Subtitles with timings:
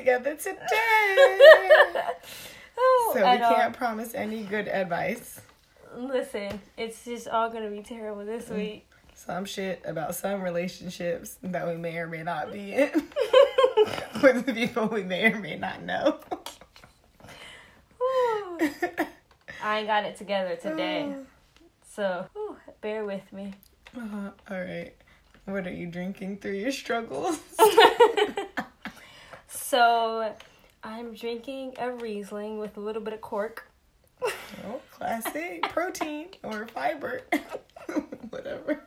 [0.00, 0.58] together today.
[2.78, 5.40] Oh, So we can't promise any good advice.
[5.96, 8.56] Listen, it's just all gonna be terrible this Mm.
[8.56, 8.86] week.
[9.14, 12.90] Some shit about some relationships that we may or may not be in
[14.22, 16.18] with the people we may or may not know.
[19.62, 21.14] I ain't got it together today,
[21.94, 23.52] so whew, bear with me.
[23.96, 24.92] Uh, all right.
[25.44, 27.38] What are you drinking through your struggles?
[29.52, 30.32] So,
[30.82, 33.66] I'm drinking a Riesling with a little bit of cork.
[34.22, 37.22] Oh, classic protein or fiber,
[38.30, 38.84] whatever.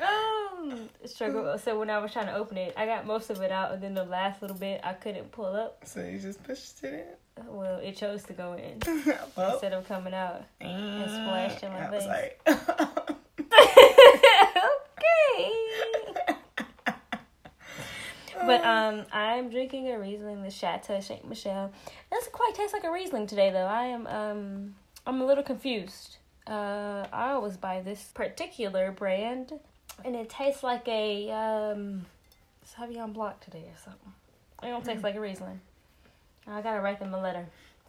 [0.00, 1.56] Um, struggle.
[1.58, 3.82] So when I was trying to open it, I got most of it out, and
[3.82, 5.82] then the last little bit I couldn't pull up.
[5.84, 7.46] So you just pushed it in.
[7.46, 8.80] Well, it chose to go in
[9.36, 10.44] well, instead of coming out.
[10.60, 12.32] and splashed in my I was face.
[12.46, 12.58] like,
[15.38, 16.34] okay.
[18.46, 21.72] But um, I'm drinking a Riesling, the Chateau Saint Michelle.
[21.86, 23.66] It doesn't quite taste like a Riesling today, though.
[23.66, 24.74] I am um,
[25.06, 26.16] I'm a little confused.
[26.46, 29.52] Uh, I always buy this particular brand,
[30.04, 32.06] and it tastes like a um,
[32.66, 34.12] Sauvignon Blanc today or something.
[34.62, 35.60] It don't taste like a Riesling.
[36.46, 37.46] I gotta write them a letter,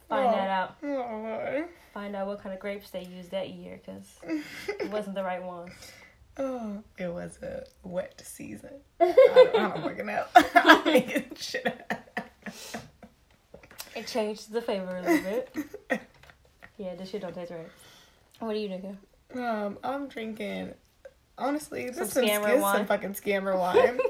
[0.08, 0.30] find Oh.
[0.32, 4.20] that out, oh, find out what kind of grapes they used that year, cause
[4.68, 5.70] it wasn't the right one.
[6.36, 8.70] Oh, it was a wet season.
[9.00, 10.24] I don't, I don't fucking know.
[10.54, 12.26] I'm making shit up.
[13.94, 16.00] It changed the flavor a little bit.
[16.78, 17.68] Yeah, this shit don't taste right.
[18.38, 18.96] What are you drinking?
[19.34, 20.72] Um, I'm drinking.
[21.36, 24.00] Honestly, this Some is some, scammer some fucking scammer wine.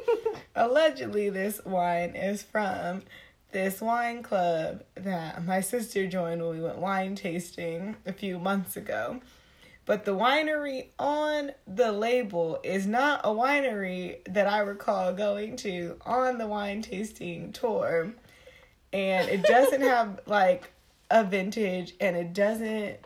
[0.55, 3.03] Allegedly, this wine is from
[3.51, 8.77] this wine club that my sister joined when we went wine tasting a few months
[8.77, 9.21] ago.
[9.91, 15.97] But the winery on the label is not a winery that I recall going to
[16.07, 18.13] on the wine tasting tour.
[18.93, 20.71] And it doesn't have like
[21.11, 22.99] a vintage and it doesn't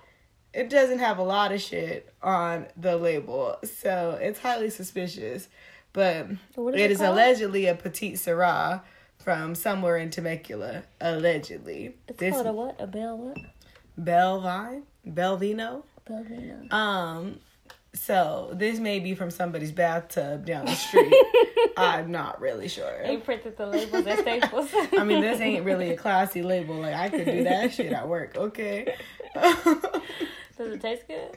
[0.52, 3.56] it doesn't have a lot of shit on the label.
[3.62, 5.48] So it's highly suspicious.
[5.94, 6.38] But is
[6.74, 7.12] it is called?
[7.12, 8.82] allegedly a petite Syrah
[9.16, 10.82] from somewhere in Temecula.
[11.00, 11.94] Allegedly.
[12.08, 12.76] It's this called a what?
[12.78, 13.38] A bell what?
[13.98, 14.82] Belvine?
[15.08, 15.84] Belvino?
[16.70, 17.40] Um,
[17.94, 21.14] so this may be from somebody's bathtub down the street.
[21.76, 23.02] I'm not really sure.
[23.04, 24.68] They printed the labels at Staples.
[24.98, 26.76] I mean, this ain't really a classy label.
[26.76, 28.36] Like I could do that shit at work.
[28.36, 28.94] Okay.
[29.34, 31.36] Does it taste good?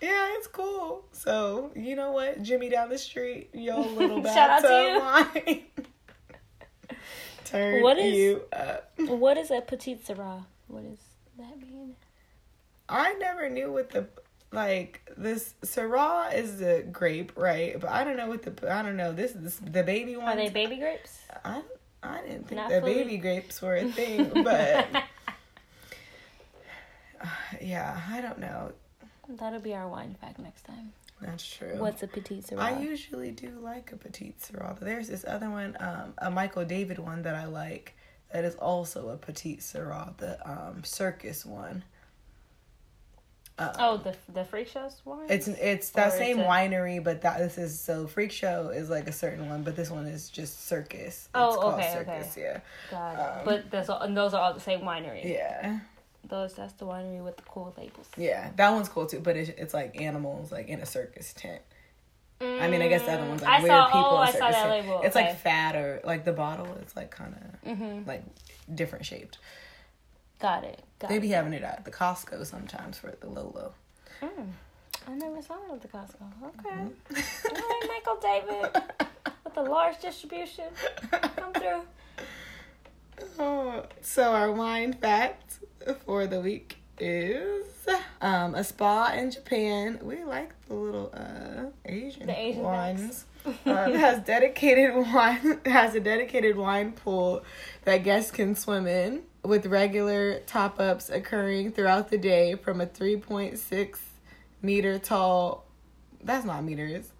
[0.00, 1.04] yeah, it's cool.
[1.12, 5.62] So you know what, Jimmy down the street, yo little Shout out to bathtub wine.
[7.44, 8.92] Turn What is- you up.
[8.98, 10.44] What is a petite syrah?
[10.68, 10.98] What does
[11.38, 11.94] that mean?
[12.92, 14.06] I never knew what the
[14.52, 17.80] like this Syrah is the grape, right?
[17.80, 19.12] But I don't know what the I don't know.
[19.12, 20.28] This is the baby one.
[20.28, 21.20] Are they baby grapes?
[21.44, 21.62] I
[22.02, 22.94] I didn't think Not that fully.
[22.94, 24.86] baby grapes were a thing, but
[27.60, 28.72] yeah, I don't know.
[29.28, 30.92] That'll be our wine fact next time.
[31.22, 31.76] That's true.
[31.76, 32.58] What's a petite syrah?
[32.58, 34.74] I usually do like a petite Syrah.
[34.76, 37.94] but There's this other one, um, a Michael David one that I like.
[38.32, 41.84] That is also a petite Syrah, the um, circus one.
[43.68, 45.26] Uh, oh, the the freak shows wine.
[45.28, 48.68] It's it's that Or same it's a- winery, but that this is so freak show
[48.68, 51.28] is like a certain one, but this one is just circus.
[51.34, 52.38] Oh, it's called okay, circus,
[52.90, 53.20] Got it.
[53.20, 55.24] um, but that's all, and those are all the same winery.
[55.24, 55.30] yeah,
[55.62, 55.78] yeah,
[56.28, 58.06] Those that's the winery with the cool labels.
[58.16, 58.50] yeah.
[58.56, 61.62] That one's cool too, but it's it's like animals like in a circus tent.
[62.40, 64.00] I mean, I guess the other one's like I weird saw, people.
[64.04, 64.70] Oh, I saw circus that tent.
[64.70, 65.00] label.
[65.04, 65.26] It's okay.
[65.28, 66.66] like fatter, like the bottle.
[66.80, 68.04] It's like kind of Mhm.
[68.06, 68.24] like
[68.74, 69.38] different shaped.
[70.40, 70.82] Got it.
[71.02, 71.20] Got They it.
[71.22, 73.74] be having it at the Costco sometimes for the Lolo.
[74.22, 74.46] Mm.
[75.08, 76.22] I never saw it at the Costco.
[76.44, 76.76] Okay.
[76.76, 77.56] Mm-hmm.
[77.56, 78.82] All right, Michael David
[79.44, 80.64] with the large distribution.
[81.36, 81.82] Come through.
[83.38, 85.58] Oh, so our wine fact
[86.04, 87.64] for the week is
[88.20, 90.00] um, a spa in Japan.
[90.02, 93.24] We like the little uh, Asian, The Asian wines.
[93.46, 97.44] um, has dedicated wine has a dedicated wine pool
[97.84, 102.86] that guests can swim in with regular top ups occurring throughout the day from a
[102.86, 103.98] 3.6
[104.62, 105.64] meter tall.
[106.22, 107.10] That's not meters.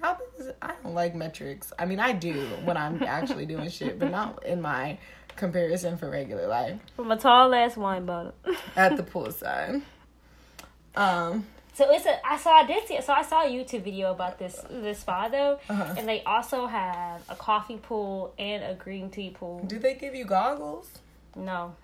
[0.00, 0.56] How big is it?
[0.62, 1.72] I don't like metrics.
[1.78, 2.32] I mean, I do
[2.64, 4.98] when I'm actually doing shit, but not in my
[5.36, 8.32] comparison for regular life From a tall ass wine bottle.
[8.76, 9.82] at the poolside.
[10.94, 12.26] Um, So it's a.
[12.26, 12.52] I saw.
[12.52, 13.04] I did see it.
[13.04, 15.94] So I saw a YouTube video about this this spa though, Uh-huh.
[15.98, 19.62] and they also have a coffee pool and a green tea pool.
[19.66, 20.88] do they give you goggles?
[21.36, 21.76] No,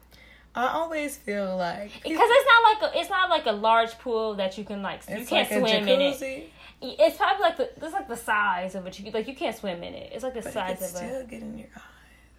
[0.54, 4.34] I always feel like because it's not like a, it's not like a large pool
[4.34, 6.50] that you can like you can't like a swim in it.
[6.82, 8.99] It's probably like the it's like the size of it.
[8.99, 10.10] You like you can't swim in it.
[10.12, 10.96] It's like the but it size can of it.
[10.96, 11.81] still get in your eye.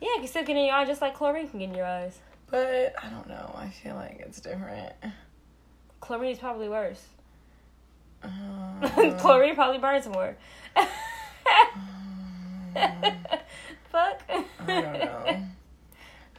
[0.01, 1.86] Yeah, it can still get in your eye just like chlorine can get in your
[1.86, 2.19] eyes.
[2.51, 3.56] But I don't know.
[3.57, 4.94] I feel like it's different.
[6.01, 7.04] Chlorine is probably worse.
[8.21, 8.81] Um,
[9.19, 10.36] chlorine probably burns more.
[12.75, 14.24] Fuck.
[14.30, 15.44] I don't know.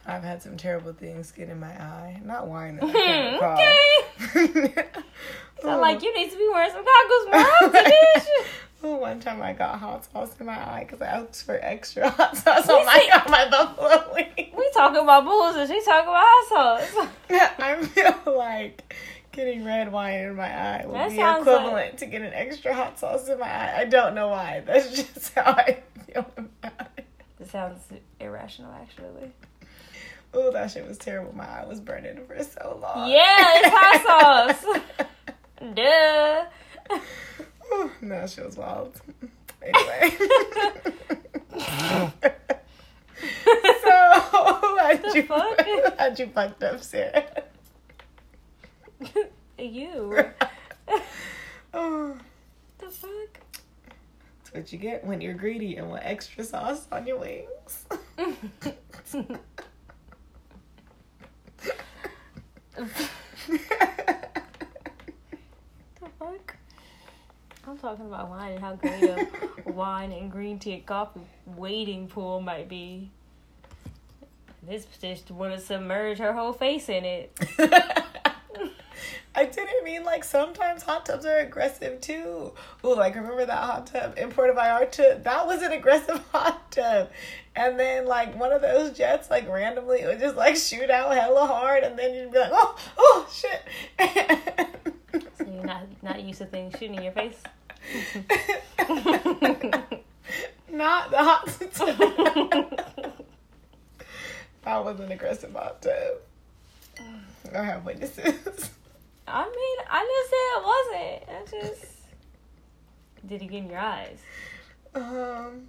[0.07, 2.21] I've had some terrible things get in my eye.
[2.23, 2.79] Not wine.
[2.79, 4.85] can't hmm, okay.
[5.61, 8.25] So like you need to be wearing some goggles more often, bitch.
[8.83, 12.09] Oh, one time I got hot sauce in my eye because I asked for extra
[12.11, 14.53] hot sauce on my, on my buffalo wings.
[14.55, 17.07] We talking about bulls and she talking about hot sauce.
[17.57, 18.95] I feel like
[19.31, 23.27] getting red wine in my eye would That be equivalent to getting extra hot sauce
[23.27, 23.79] in my eye.
[23.79, 24.61] I don't know why.
[24.65, 27.05] That's just how I feel about it.
[27.39, 27.81] This sounds
[28.19, 29.31] irrational, actually.
[30.33, 31.33] Oh, that shit was terrible.
[31.35, 33.09] My eye was burning for so long.
[33.09, 34.65] Yeah, it's hot sauce.
[35.75, 36.45] Duh.
[37.73, 38.99] Ooh, no, that shit was wild.
[39.61, 40.17] Anyway.
[43.81, 43.89] so,
[44.21, 45.65] how'd The you, fuck?
[45.97, 47.23] how'd you fucked up, Sarah?
[49.57, 50.25] you.
[51.73, 52.15] Oh,
[52.77, 53.39] The fuck?
[54.43, 57.85] that's what you get when you're greedy and want extra sauce on your wings.
[62.75, 62.85] The
[66.19, 66.57] fuck?
[67.67, 69.27] I'm talking about wine and how great a
[69.71, 73.11] wine and green tea and coffee waiting pool might be.
[74.61, 77.37] This just want to submerge her whole face in it.
[79.37, 82.53] I didn't mean like sometimes hot tubs are aggressive too.
[82.83, 85.23] Ooh, like remember that hot tub in Puerto Vallarta?
[85.23, 87.09] That was an aggressive hot tub.
[87.55, 91.13] And then like one of those jets like randomly it would just like shoot out
[91.13, 93.61] hella hard and then you'd be like, oh, oh shit.
[95.37, 97.41] So you're not not used to things shooting in your face.
[100.71, 101.97] Not the hot tub.
[104.63, 106.17] that was an aggressive hot tub.
[107.53, 108.71] I have witnesses.
[109.27, 111.23] I mean, I didn't say it wasn't.
[111.29, 111.85] I just
[113.25, 114.19] did it get in your eyes?
[114.93, 115.67] Um,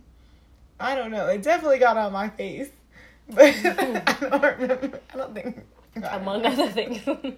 [0.78, 1.26] I don't know.
[1.28, 2.68] It definitely got on my face,
[3.28, 5.00] but I don't remember.
[5.12, 5.64] I don't think.
[6.02, 7.00] I Among other things.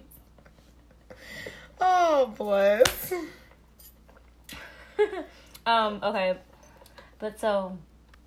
[1.81, 3.13] Oh bless.
[5.65, 6.35] um, okay.
[7.19, 7.77] But so,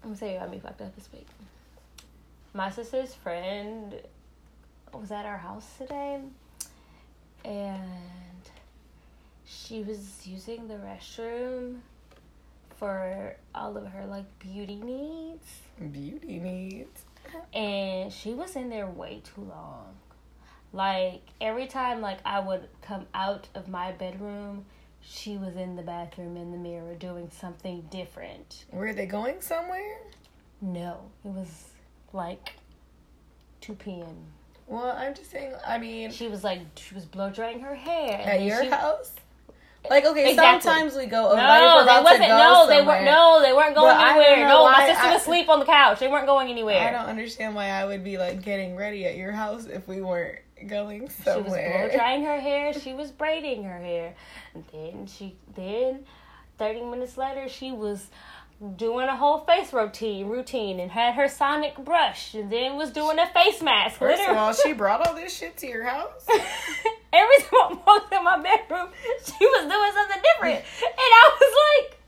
[0.03, 1.27] I'm gonna say you got me fucked up this week.
[2.55, 3.95] My sister's friend
[4.93, 6.21] was at our house today,
[7.45, 7.83] and
[9.45, 11.81] she was using the restroom
[12.83, 15.47] for all of her like beauty needs,
[15.93, 17.05] Beauty needs.
[17.55, 19.95] and she was in there way too long.
[20.73, 24.65] Like every time like I would come out of my bedroom,
[25.01, 28.65] she was in the bathroom in the mirror doing something different.
[28.73, 29.99] Were they going somewhere?
[30.61, 31.69] No, it was
[32.13, 32.55] like
[33.61, 34.17] 2 p.m.
[34.67, 35.53] Well, I'm just saying.
[35.65, 38.23] I mean, She was like, she was blow drying her hair.
[38.27, 39.13] at your she- house.
[39.91, 40.63] Like okay, Exactly.
[40.63, 41.35] sometimes we go.
[41.35, 42.29] No, they wasn't.
[42.29, 43.05] No, they weren't.
[43.05, 44.49] No, they weren't going But anywhere.
[44.49, 45.99] No, my sister I- was asleep on the couch.
[45.99, 46.81] They weren't going anywhere.
[46.89, 50.01] I don't understand why I would be like getting ready at your house if we
[50.01, 51.45] weren't going somewhere.
[51.73, 52.73] She was blow drying her hair.
[52.73, 54.15] She was braiding her hair.
[54.55, 56.05] And then she then
[56.59, 58.07] thirty minutes later she was
[58.77, 63.19] doing a whole face routine routine and had her sonic brush and then was doing
[63.19, 63.99] a face mask.
[63.99, 66.27] First of all, she brought all this shit to your house.
[67.13, 68.89] Every time I walked in my bedroom,
[69.25, 70.65] she was doing something different.
[70.83, 71.99] And I was like,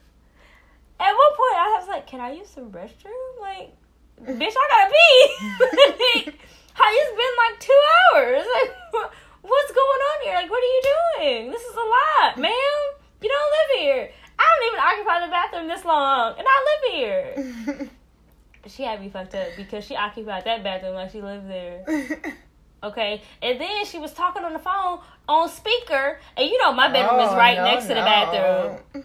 [0.99, 3.41] at one point, I was like, can I use some restroom?
[3.41, 3.75] Like,
[4.23, 6.25] bitch, I gotta pee.
[6.29, 6.39] like,
[6.73, 7.81] how it's been like two
[8.15, 8.45] hours.
[8.55, 10.35] Like, what's going on here?
[10.35, 11.51] Like, what are you doing?
[11.51, 12.81] This is a lot, ma'am.
[13.21, 14.11] You don't live here.
[14.59, 17.89] Don't even occupy the bathroom this long, and I live here.
[18.67, 21.85] She had me fucked up because she occupied that bathroom like she lived there.
[22.83, 26.91] Okay, and then she was talking on the phone on speaker, and you know my
[26.91, 29.03] bedroom is Oh, right no, next to the bathroom.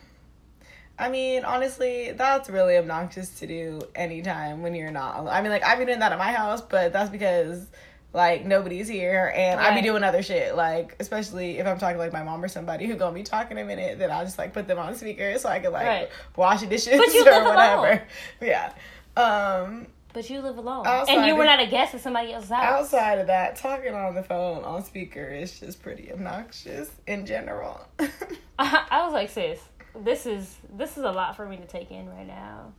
[0.99, 5.27] I mean, honestly, that's really obnoxious to do anytime when you're not.
[5.29, 7.69] I mean, like I've been doing that at my house, but that's because
[8.13, 10.57] like nobody's here and I be doing other shit.
[10.57, 13.59] Like especially if I'm talking to, like my mom or somebody who gonna be talking
[13.59, 16.09] a minute, then I'll just like put them on speaker so I can like Right.
[16.37, 17.87] wash the dishes But you or whatever.
[17.87, 18.01] alone.
[18.41, 18.73] Yeah.
[19.17, 19.87] Um.
[20.13, 22.65] But you live alone, and you were not a guest at somebody else's house.
[22.93, 27.81] Outside of that, talking on the phone on speaker is just pretty obnoxious in general.
[28.59, 29.61] I, I was like, sis,
[29.97, 32.73] this is this is a lot for me to take in right now.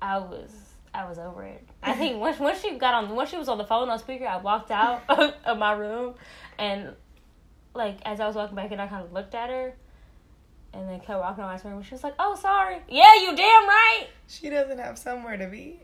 [0.00, 0.50] I was
[0.94, 1.66] I was over it.
[1.82, 4.26] I think once once she got on once she was on the phone on speaker,
[4.26, 5.02] I walked out
[5.44, 6.14] of my room,
[6.58, 6.94] and
[7.74, 9.74] like as I was walking back in, I kind of looked at her,
[10.72, 11.82] and then kept walking on my room.
[11.82, 12.78] She was like, "Oh, sorry.
[12.88, 15.80] Yeah, you damn right." She doesn't have somewhere to be.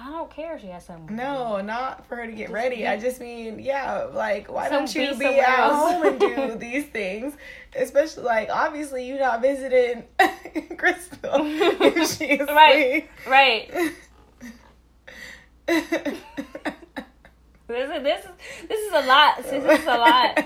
[0.00, 1.10] I don't care if she has somewhere.
[1.10, 2.76] No, not for her to get Just ready.
[2.76, 5.92] be- I just mean, yeah, like why don't you be be at else.
[5.92, 7.34] home and do these things?
[7.74, 10.04] Especially like obviously you're not visiting
[10.78, 13.10] Crystal if she is Right.
[13.26, 13.70] Right.
[15.66, 18.30] This is this is
[18.68, 19.36] this is a lot.
[19.42, 20.38] This is a lot.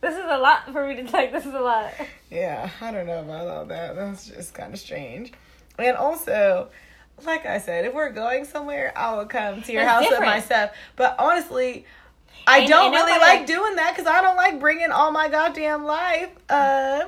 [0.00, 1.32] This is a lot for me to take.
[1.32, 1.92] This is a lot.
[2.30, 3.96] Yeah, I don't know about all that.
[3.96, 5.32] That's just kind of strange.
[5.78, 6.70] And also,
[7.24, 10.20] like I said, if we're going somewhere, I will come to your That's house different.
[10.24, 10.70] with my stuff.
[10.96, 11.84] But honestly,
[12.46, 15.10] I And- don't and really nobody- like doing that because I don't like bringing all
[15.10, 17.04] my goddamn life uh,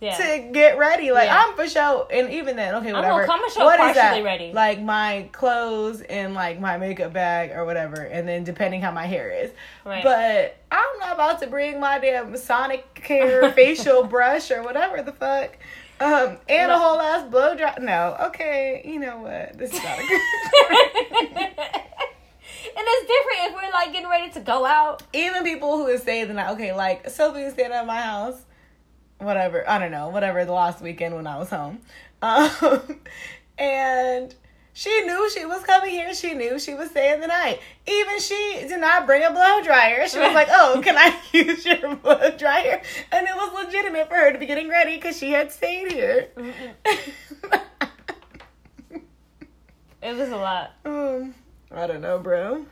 [0.00, 0.16] Yeah.
[0.16, 1.10] to get ready.
[1.12, 1.42] Like Yeah.
[1.46, 3.22] I'm for sure, and even then, okay, whatever.
[3.22, 4.22] and show What is that?
[4.22, 4.52] ready.
[4.52, 9.06] Like my clothes and like my makeup bag or whatever, and then depending how my
[9.06, 9.50] hair is.
[9.84, 10.04] Right.
[10.04, 15.56] But I'm not about to bring my damn Sonicare facial brush or whatever the fuck.
[16.00, 17.76] Um, and a whole ass blow dry.
[17.80, 19.58] No, okay, you know what?
[19.58, 20.20] This is not a good.
[22.76, 25.02] and it's different if we're like getting ready to go out.
[25.12, 28.40] Even people who would say that, okay, like Sophie was staying at my house,
[29.18, 29.68] whatever.
[29.68, 30.44] I don't know, whatever.
[30.44, 31.80] The last weekend when I was home,
[32.22, 33.00] um,
[33.58, 34.34] and
[34.78, 36.14] she knew she was coming here.
[36.14, 37.58] She knew she was staying the night.
[37.84, 40.06] Even she did not bring a blow dryer.
[40.06, 42.80] She was like, "Oh, can I use your blow dryer?"
[43.10, 46.28] And it was legitimate for her to be getting ready because she had stayed here.
[50.00, 50.74] It was a lot.
[50.84, 51.34] um,
[51.72, 52.64] I don't know, bro.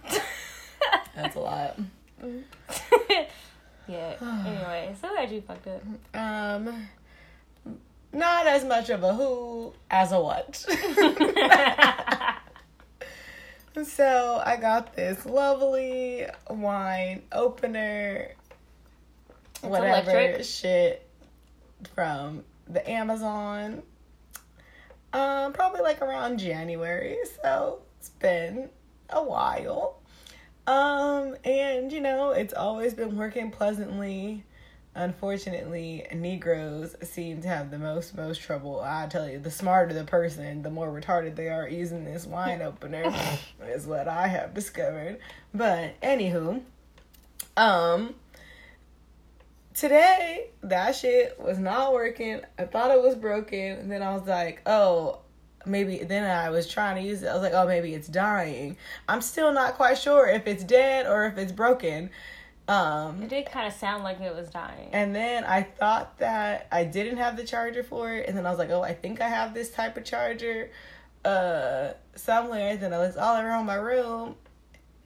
[1.17, 1.77] That's a lot.
[3.89, 4.15] yeah.
[4.23, 5.83] Anyway, so glad you fucked up.
[6.15, 6.89] Um,
[8.16, 10.56] not as much of a who as a what.
[13.85, 18.32] so I got this lovely wine opener,
[19.61, 20.44] whatever electric.
[20.44, 21.06] shit
[21.94, 23.82] from the Amazon.
[25.12, 28.70] Um, probably like around January, so it's been
[29.11, 30.00] a while.
[30.66, 34.46] Um, and you know, it's always been working pleasantly.
[34.97, 38.81] Unfortunately, Negroes seem to have the most most trouble.
[38.81, 42.62] I tell you, the smarter the person, the more retarded they are using this wine
[42.62, 43.05] opener,
[43.62, 45.19] is what I have discovered.
[45.53, 46.62] But anywho,
[47.59, 48.15] um,
[49.75, 52.41] today that shit was not working.
[52.59, 55.19] I thought it was broken, and then I was like, oh,
[55.67, 56.05] maybe.
[56.05, 57.26] Then I was trying to use it.
[57.26, 58.79] I was like, oh, maybe it's dying.
[59.11, 62.09] I'm still not quite sure if it's dead or if it's broken.
[62.68, 64.88] Um, It did kind of sound like it was dying.
[64.92, 68.50] and then I thought that I didn't have the charger for it, and then I
[68.50, 70.70] was like, oh, I think I have this type of charger
[71.25, 72.76] uh somewhere.
[72.76, 74.37] Then I looked all around my room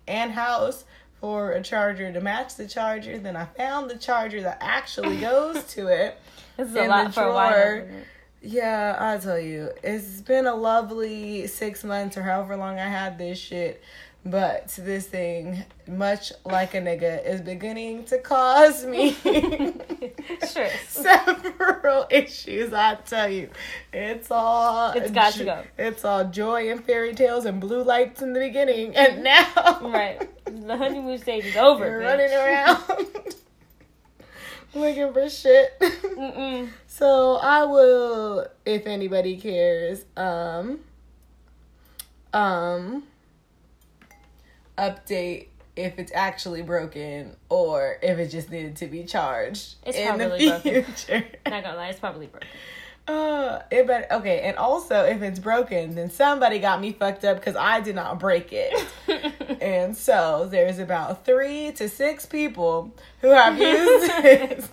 [0.09, 0.85] and house
[1.21, 3.19] for a charger to match the charger.
[3.19, 6.19] Then I found the charger that actually goes to it.
[6.57, 7.87] This is in a lot for a drawer.
[8.43, 13.19] Yeah, I'll tell you, it's been a lovely six months or however long I had
[13.19, 13.83] this shit.
[14.25, 19.13] But this thing, much like a nigga, is beginning to cause me
[20.89, 22.75] several issues.
[22.75, 23.49] I tell you,
[23.95, 25.63] it's all It's got to go.
[25.79, 30.29] It's all joy and fairy tales and blue lights in the beginning, and now Right.
[30.45, 31.87] The honeymoon stage is over.
[31.87, 32.05] you're bitch.
[32.05, 33.35] running around
[34.75, 35.79] looking for shit.
[35.81, 36.69] Mm-mm.
[36.87, 40.81] So I will, if anybody cares, um,
[42.35, 43.05] um,
[44.81, 50.19] update if it's actually broken or if it just needed to be charged It's in
[50.19, 51.25] the probably broken.
[51.47, 52.49] Not gonna lie, it's probably broken.
[53.09, 57.39] Uh, it bet okay, and also if it's broken, then somebody got me fucked up
[57.39, 58.87] because I did not break it.
[59.61, 64.65] And so there's about three to six people who have used it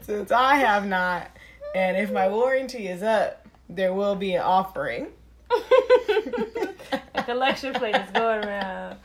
[0.00, 1.30] since I have not.
[1.76, 5.08] And if my warranty is up, there will be an offering.
[7.14, 8.96] a collection plate is going around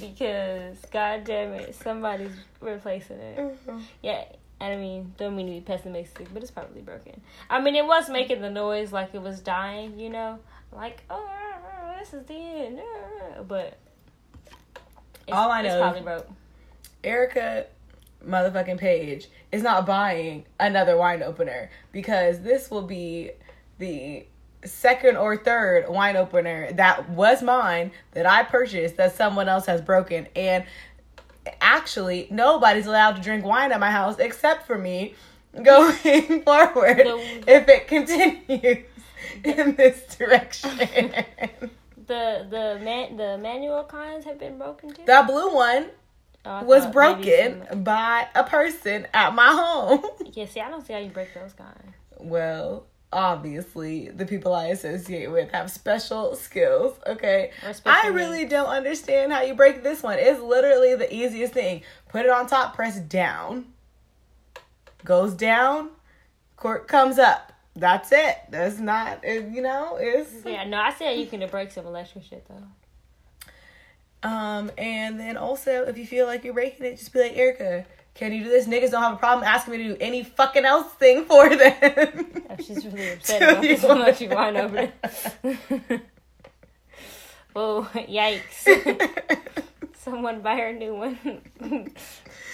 [0.00, 3.38] because god damn it, somebody's replacing it.
[3.38, 3.78] Mm-hmm.
[4.02, 4.24] Yeah,
[4.60, 7.20] I mean, don't mean to be pessimistic, but it's probably broken.
[7.50, 10.38] I mean, it was making the noise like it was dying, you know,
[10.72, 13.78] like oh, ah, ah, this is the end, ah, but
[15.26, 16.28] it's, All I it's know- probably broke.
[17.04, 17.66] Erica
[18.26, 23.32] motherfucking Page is not buying another wine opener because this will be
[23.78, 24.24] the
[24.64, 29.80] second or third wine opener that was mine that I purchased that someone else has
[29.80, 30.64] broken and
[31.60, 35.14] actually nobody's allowed to drink wine at my house except for me
[35.62, 35.92] going
[36.44, 37.18] forward No.
[37.20, 38.84] if it continues
[39.44, 41.12] in this direction.
[42.04, 45.02] The the man the manual cons have been broken too.
[45.06, 45.86] the blue one
[46.44, 50.02] Oh, was broken some- by a person at my home.
[50.32, 51.94] Yeah, see, I don't see how you break those cons.
[52.18, 57.50] Well, obviously, the people I associate with have special skills, okay?
[57.84, 60.18] I really don't understand how you break this one.
[60.18, 61.82] It's literally the easiest thing.
[62.08, 63.66] Put it on top, press down.
[65.04, 65.90] Goes down,
[66.56, 67.52] cork comes up.
[67.74, 68.36] That's it.
[68.50, 70.44] That's not, it, you know, it's.
[70.44, 74.28] Yeah, no, I see you can break some electric shit though.
[74.28, 77.84] Um, and then also, if you feel like you're breaking it, just be like, Erica,
[78.14, 78.66] can you do this?
[78.66, 82.42] Niggas don't have a problem asking me to do any fucking else thing for them.
[82.50, 83.82] Oh, she's really upset about this.
[83.82, 84.90] Want- much you wine over
[85.42, 86.00] it.
[87.54, 89.38] Whoa, yikes.
[89.94, 91.18] Someone buy her a new one.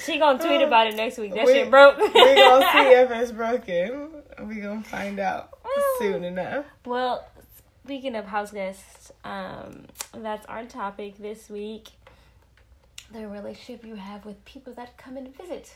[0.04, 1.34] she gonna tweet about it next week.
[1.34, 1.98] That We- shit broke.
[1.98, 4.10] we gonna see if it's broken.
[4.44, 5.50] We gonna find out
[5.98, 6.66] soon enough.
[6.84, 7.26] Well,
[7.84, 11.88] speaking of house guests, um, that's our topic this week.
[13.12, 15.74] The relationship you have with people that come and visit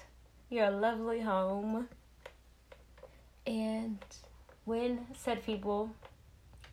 [0.50, 1.88] your lovely home.
[3.46, 3.98] And
[4.64, 5.90] when said people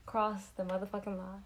[0.05, 1.43] cross the motherfucking line.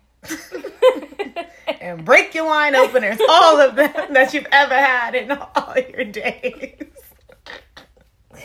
[1.81, 6.05] and break your wine openers, all of them that you've ever had in all your
[6.05, 6.85] days.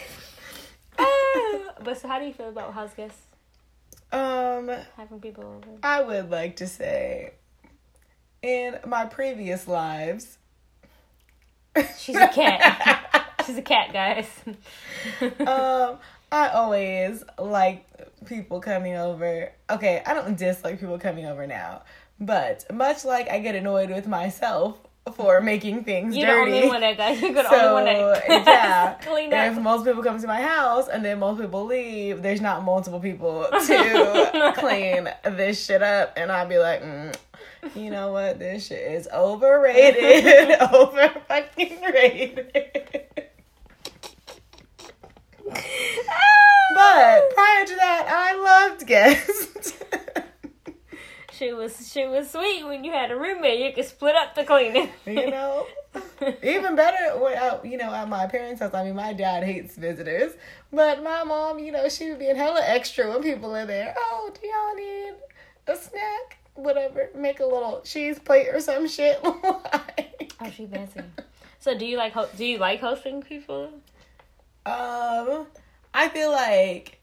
[1.83, 3.23] but so how do you feel about house guests?
[4.11, 5.79] Um, Having people over?
[5.83, 7.35] I would like to say,
[8.43, 10.38] in my previous lives,
[11.99, 13.35] She's a cat.
[13.47, 14.29] She's a cat, guys.
[15.41, 15.99] um,
[16.31, 17.87] I always like
[18.27, 19.51] people coming over.
[19.71, 21.83] Okay, I don't dislike people coming over now,
[22.21, 24.79] but much like I get annoyed with myself
[25.15, 26.53] for making things You're the dirty.
[26.57, 27.19] only one that got.
[27.19, 30.89] You're the so only one that yeah, clean if most people come to my house
[30.89, 36.31] and then most people leave, there's not multiple people to clean this shit up, and
[36.31, 37.15] I'd be like, mm,
[37.75, 42.51] you know what, this shit is overrated, over fucking rated.
[46.75, 47.31] But oh.
[47.35, 49.73] prior to that, I loved guests.
[51.39, 53.61] She was she was sweet when you had a roommate.
[53.61, 54.91] You could split up the cleaning.
[55.07, 55.69] you know,
[56.43, 58.75] even better when uh, I, you know at my parents' house.
[58.75, 60.33] I mean, my dad hates visitors,
[60.73, 63.95] but my mom, you know, she would be in hella extra when people are there.
[63.97, 65.15] Oh, do y'all need
[65.69, 66.38] a snack?
[66.59, 69.23] Whatever, make a little cheese plate or some shit.
[69.25, 71.01] like, Oh, she fancy.
[71.61, 73.71] So do you like ho- do you like hosting people?
[74.67, 75.47] um,
[75.95, 76.99] I feel like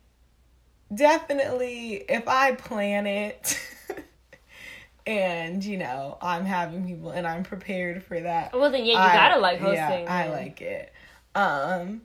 [0.93, 3.59] definitely if I plan it.
[5.07, 8.53] And you know, I'm having people, and I'm prepared for that.
[8.57, 9.75] Well, then yeah, you I- gotta like hosting.
[10.05, 10.91] Yeah, I like it.
[11.35, 12.01] Um,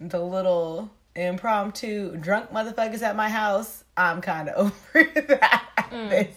[0.00, 3.84] the little impromptu drunk motherfuckers at my house.
[3.96, 6.30] I'm kind of over that Mm.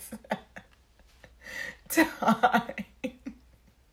[1.96, 2.74] Time.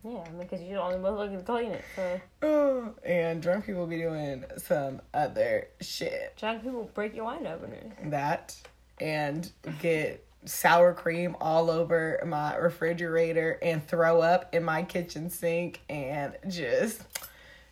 [0.04, 1.84] Yeah, I mean, because you're the only motherfucker to clean it.
[1.94, 6.34] So Oh, and drunk people be doing some other shit.
[6.36, 7.78] drunk people break your wine opener.
[8.06, 8.56] That
[9.00, 9.48] and
[9.80, 16.36] get sour cream all over my refrigerator and throw up in my kitchen sink and
[16.48, 17.02] just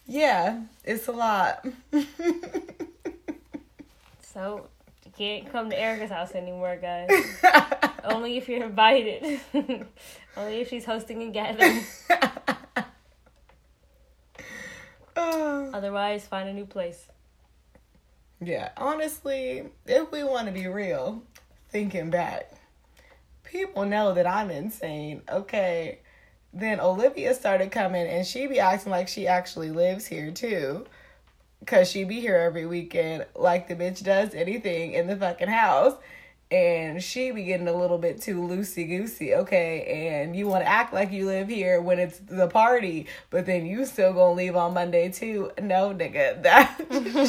[0.07, 1.67] yeah, it's a lot.
[4.23, 4.69] So
[5.05, 7.11] you can't come to Erica's house anymore, guys.
[8.05, 9.41] Only if you're invited.
[10.41, 11.85] Only if she's hosting a gathering.
[15.17, 15.71] Oh.
[15.75, 17.09] Otherwise, find a new place.
[18.41, 21.23] Yeah, honestly, if we want to be real,
[21.69, 22.53] thinking back,
[23.45, 25.23] people know that I'm insane.
[25.29, 25.99] Okay,
[26.55, 30.87] then Olivia started coming and she be acting like she actually lives here too.
[31.67, 35.95] Cause she be here every weekend like the bitch does anything in the fucking house.
[36.53, 40.19] And she be getting a little bit too loosey goosey, okay?
[40.21, 43.67] And you want to act like you live here when it's the party, but then
[43.67, 45.53] you still gonna leave on Monday too.
[45.63, 46.77] No, nigga, that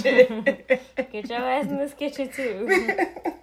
[0.01, 1.12] shit.
[1.12, 2.97] Get your ass in this kitchen too.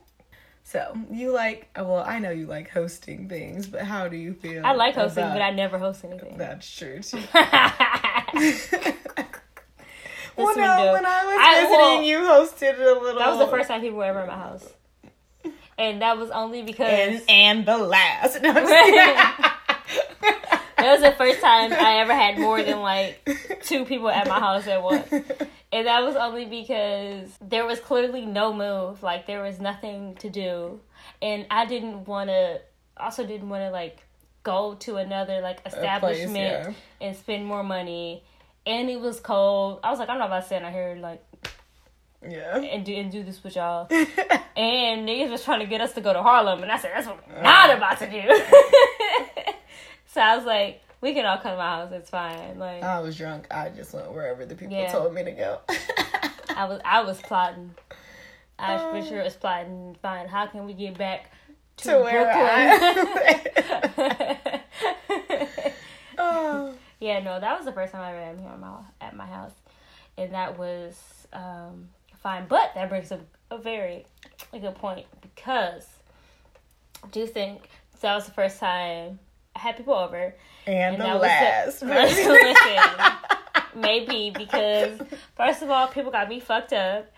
[0.64, 1.66] So you like?
[1.74, 4.66] Well, I know you like hosting things, but how do you feel?
[4.66, 6.36] I like hosting, about- but I never host anything.
[6.36, 7.22] That's true too.
[10.36, 10.92] Well, no, window.
[10.92, 13.18] when I was I- visiting, well, you hosted a little.
[13.18, 14.68] That was the first time people were ever in my house.
[15.78, 18.42] And that was only because and and the last.
[18.42, 18.52] No,
[20.78, 23.28] that was the first time I ever had more than like
[23.62, 25.10] two people at my house at once.
[25.10, 29.02] And that was only because there was clearly no move.
[29.02, 30.80] Like there was nothing to do.
[31.20, 32.58] And I didn't wanna
[32.96, 33.98] also didn't wanna like
[34.42, 36.72] go to another like establishment yeah.
[37.00, 38.22] and spend more money.
[38.66, 39.80] And it was cold.
[39.82, 41.22] I was like, I'm not about to stand out here like
[42.22, 42.58] Yeah.
[42.58, 43.86] and do and do this with y'all.
[43.90, 47.06] and niggas was trying to get us to go to Harlem, and I said that's
[47.06, 48.22] what I'm not about to do.
[50.06, 51.92] so I was like, we can all come to my house.
[51.92, 52.58] It's fine.
[52.58, 53.46] Like I was drunk.
[53.52, 54.90] I just went wherever the people Yeah.
[54.90, 55.60] told me to go.
[56.56, 57.74] I was I was plotting.
[58.58, 59.08] I was for Oh.
[59.08, 59.96] sure was plotting.
[60.02, 60.26] Fine.
[60.26, 61.30] How can we get back
[61.78, 63.06] to, to where Brooklyn?
[63.96, 64.62] I.
[66.18, 66.74] oh.
[67.00, 69.14] yeah, no, that was the first time I ever had him here at my, at
[69.16, 69.52] my house,
[70.16, 71.00] and that was
[71.32, 71.88] um,
[72.22, 72.46] fine.
[72.48, 74.04] But that brings up a very
[74.52, 75.86] a good point because
[77.02, 77.68] I do think
[78.00, 79.18] that was the first time
[79.56, 80.34] I had people over.
[80.66, 81.80] And, And the last.
[81.80, 82.78] the- Listen,
[83.80, 85.00] maybe because
[85.36, 87.10] first of all, people got me fucked up,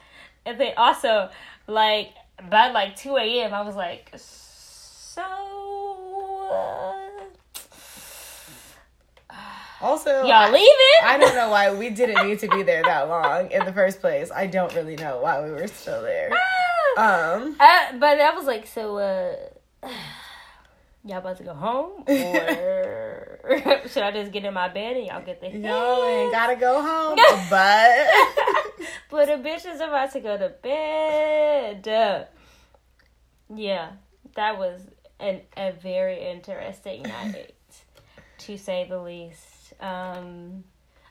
[0.47, 1.29] and then also
[1.67, 2.11] like
[2.49, 3.53] by like two a.m.
[3.53, 5.23] I was like, so.
[9.29, 9.35] Uh,
[9.81, 11.01] also, y'all I, leaving?
[11.05, 14.01] I don't know why we didn't need to be there that long in the first
[14.01, 14.31] place.
[14.31, 16.31] I don't really know why we were still there.
[16.97, 19.35] Um, Uh, but I was like, so, uh,
[21.05, 22.05] y'all about to go home?
[23.41, 23.41] Or
[23.89, 26.81] should I just get in my bed and y'all get the y'all ain't gotta go
[26.83, 28.07] home, but
[29.11, 32.29] but the bitch is about to go to bed.
[33.53, 33.91] Yeah,
[34.37, 34.83] that was
[35.19, 37.55] an, a very interesting night,
[38.39, 39.60] to say the least.
[39.81, 40.65] Um,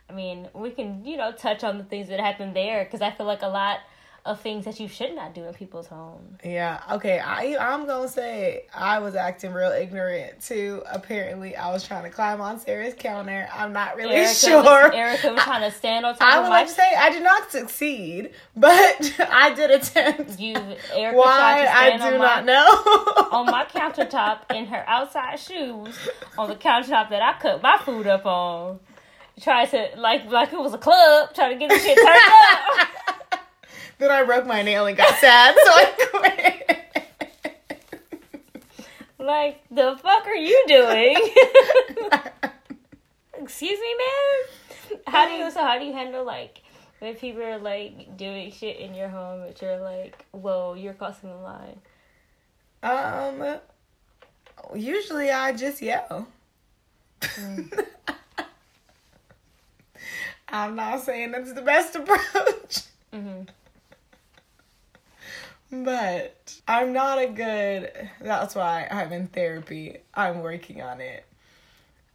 [0.09, 3.11] I mean, we can, you know, touch on the things that happened there because I
[3.11, 3.79] feel like a lot
[4.25, 6.39] of things that you should not do in people's homes.
[6.43, 7.19] yeah, okay.
[7.19, 10.83] I I'm gonna say I was acting real ignorant too.
[10.91, 13.47] Apparently, I was trying to climb on Sarah's counter.
[13.53, 14.63] I'm not really Erica sure.
[14.63, 17.09] Was, Erica was trying to stand on top I of would like to say I
[17.11, 20.39] did not succeed, but I did attempt.
[20.39, 20.55] You,
[20.93, 22.65] Erica Why tried to I do on not my, know.
[23.31, 25.97] on my countertop in her outside shoes
[26.37, 28.79] on the countertop that I cooked my food up on.
[29.39, 33.15] Tried to like like it was a club, trying to get the shit turned up.
[33.99, 36.65] then I broke my nail and got sad, so I quit.
[39.19, 41.15] Like the fuck are you doing?
[43.37, 44.99] Excuse me, man.
[45.07, 46.61] How do you so how do you handle like
[46.99, 51.29] when people are like doing shit in your home that you're like, whoa, you're crossing
[51.29, 51.79] the line.
[52.83, 53.59] um,
[54.75, 56.27] usually I just yell.
[60.49, 62.79] I'm not saying that's the best approach.
[63.13, 63.41] hmm
[65.71, 67.91] But I'm not a good.
[68.21, 69.97] That's why I'm in therapy.
[70.13, 71.25] I'm working on it.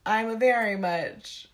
[0.04, 1.48] I'm a very much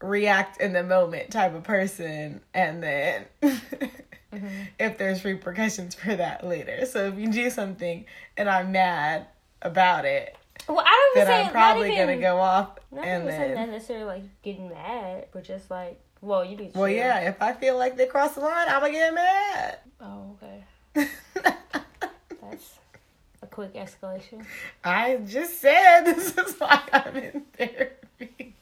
[0.00, 4.46] react in the moment type of person, and then mm-hmm.
[4.78, 6.86] if there's repercussions for that later.
[6.86, 8.04] So if you do something
[8.36, 9.26] and I'm mad
[9.62, 10.36] about it,
[10.68, 13.54] Well, I don't then say I'm probably even, gonna go off Not and even then.
[13.54, 17.52] not necessarily like getting mad, but just like, well, you need Well, yeah, if I
[17.52, 19.78] feel like they cross the line, I'm gonna get mad.
[20.00, 20.64] Oh, okay.
[21.34, 22.74] That's
[23.42, 24.44] a quick escalation.
[24.84, 28.54] I just said this is why I'm in therapy.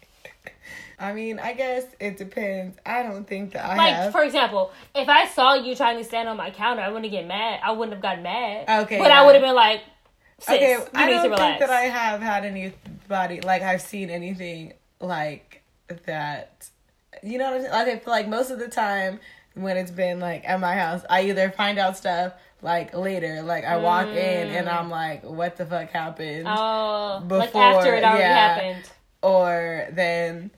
[0.98, 2.78] I mean, I guess it depends.
[2.86, 4.12] I don't think that I like, have.
[4.12, 7.26] for example, if I saw you trying to stand on my counter, I wouldn't get
[7.26, 7.58] mad.
[7.64, 8.68] I wouldn't have gotten mad.
[8.84, 9.20] Okay, But yeah.
[9.20, 9.80] I would have been like,
[10.38, 11.58] sis, okay, I need don't to relax.
[11.58, 15.62] think that I have had anybody like I've seen anything like
[16.06, 16.68] that.
[17.24, 17.72] You know what I'm saying?
[17.72, 19.18] Like I feel like most of the time
[19.54, 23.64] when it's been like at my house, I either find out stuff like later, like
[23.64, 26.46] I walk in and I'm like, what the fuck happened?
[26.46, 28.54] Oh, like Before, after it already yeah.
[28.54, 28.90] happened.
[29.22, 30.50] or then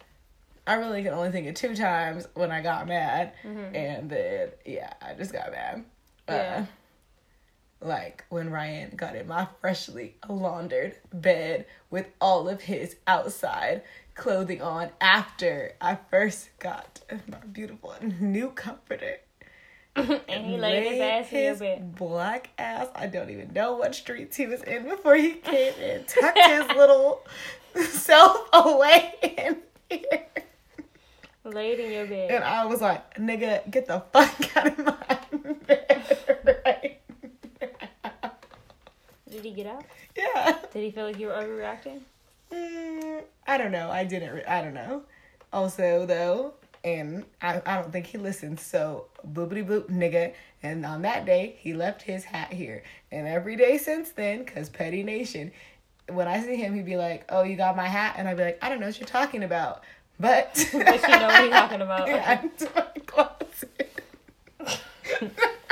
[0.66, 4.92] I really can only think of two times when I got mad, and then yeah,
[5.02, 5.84] I just got mad.
[6.28, 6.34] Yeah.
[6.34, 6.66] Uh,
[7.84, 13.82] like when Ryan got in my freshly laundered bed with all of his outside
[14.14, 19.18] clothing on after I first got my beautiful new comforter.
[19.96, 21.94] and he laid his ass in your his bed.
[21.94, 22.88] black ass.
[22.94, 26.04] I don't even know what streets he was in before he came in.
[26.04, 27.24] Tucked his little
[27.76, 30.26] self away in here.
[31.44, 32.30] Laid in your bed.
[32.30, 35.18] And I was like, nigga, get the fuck out of my
[35.66, 37.00] bed right
[38.22, 38.32] now.
[39.44, 39.84] Did he get out?
[40.16, 40.56] Yeah.
[40.72, 42.00] Did he feel like you were overreacting?
[42.50, 43.90] Mm, I don't know.
[43.90, 44.32] I didn't.
[44.32, 45.02] Re- I don't know.
[45.52, 48.58] Also, though, and I, I don't think he listened.
[48.58, 49.04] So
[49.34, 50.32] boopity boop, nigga.
[50.62, 52.84] And on that day, he left his hat here.
[53.12, 55.52] And every day since then, cause Petty Nation,
[56.08, 58.44] when I see him, he'd be like, "Oh, you got my hat," and I'd be
[58.44, 59.82] like, "I don't know what you're talking about."
[60.18, 62.08] But But you know what he's talking about.
[62.08, 64.00] Yeah, into my closet.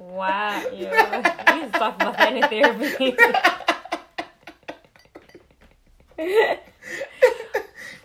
[0.00, 1.62] Wow, yeah.
[1.62, 3.16] He's talking about that in therapy.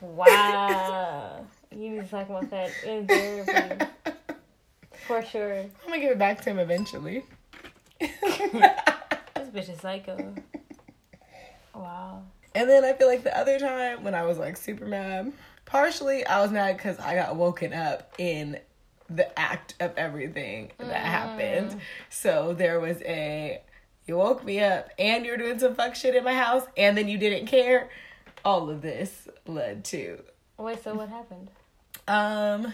[0.02, 1.46] wow.
[1.72, 3.86] You need to talk about that in therapy.
[5.08, 5.60] For sure.
[5.60, 7.24] I'm gonna give it back to him eventually.
[8.02, 10.34] This bitch is psycho.
[11.74, 12.24] Wow.
[12.56, 15.32] And then I feel like the other time when I was like super mad,
[15.66, 18.60] partially I was mad because I got woken up in
[19.10, 21.80] the act of everything that happened.
[22.10, 23.62] So there was a,
[24.06, 26.98] you woke me up and you were doing some fuck shit in my house and
[26.98, 27.90] then you didn't care.
[28.44, 30.20] All of this led to
[30.58, 31.50] Wait, so what happened?
[32.08, 32.74] Um,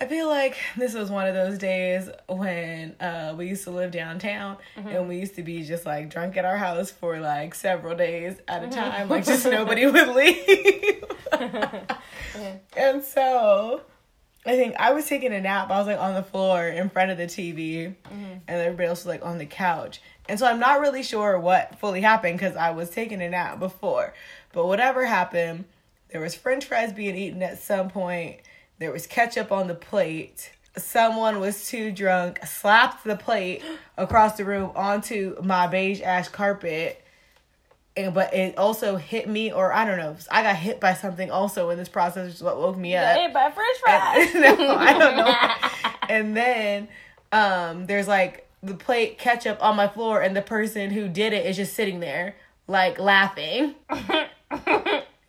[0.00, 3.92] I feel like this was one of those days when uh, we used to live
[3.92, 7.96] downtown and we used to be just like drunk at our house for like several
[7.96, 11.04] days at a time, like just nobody would leave.
[12.76, 13.82] and so
[14.46, 15.70] I think I was taking a nap.
[15.70, 18.14] I was like on the floor in front of the TV, mm-hmm.
[18.14, 20.00] and everybody else was like on the couch.
[20.28, 23.58] And so I'm not really sure what fully happened because I was taking a nap
[23.58, 24.14] before.
[24.52, 25.64] But whatever happened,
[26.10, 28.40] there was French fries being eaten at some point.
[28.78, 30.52] There was ketchup on the plate.
[30.76, 33.62] Someone was too drunk, slapped the plate
[33.96, 37.02] across the room onto my beige ash carpet.
[37.96, 41.30] And but it also hit me, or I don't know, I got hit by something
[41.30, 43.16] also in this process, which is what woke me up.
[43.16, 44.34] Hey, by French fries.
[44.58, 45.90] no, I don't know.
[46.08, 46.88] and then
[47.32, 51.46] um, there's like the plate ketchup on my floor, and the person who did it
[51.46, 53.74] is just sitting there, like laughing.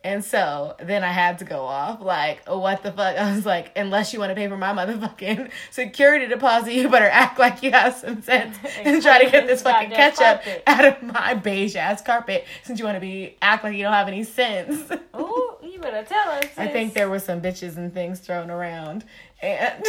[0.04, 3.16] and so then I had to go off, like, oh, what the fuck?
[3.18, 7.08] I was like, unless you want to pay for my motherfucking security deposit, you better
[7.08, 10.62] act like you have some sense and try to get this fucking ketchup carpet.
[10.66, 13.92] out of my beige ass carpet since you want to be act like you don't
[13.92, 14.90] have any sense.
[15.18, 16.46] Ooh, you better tell us.
[16.56, 19.04] I think there were some bitches and things thrown around,
[19.42, 19.84] and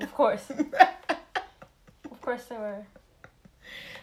[0.00, 0.50] Of course.
[0.50, 2.86] Of course there were.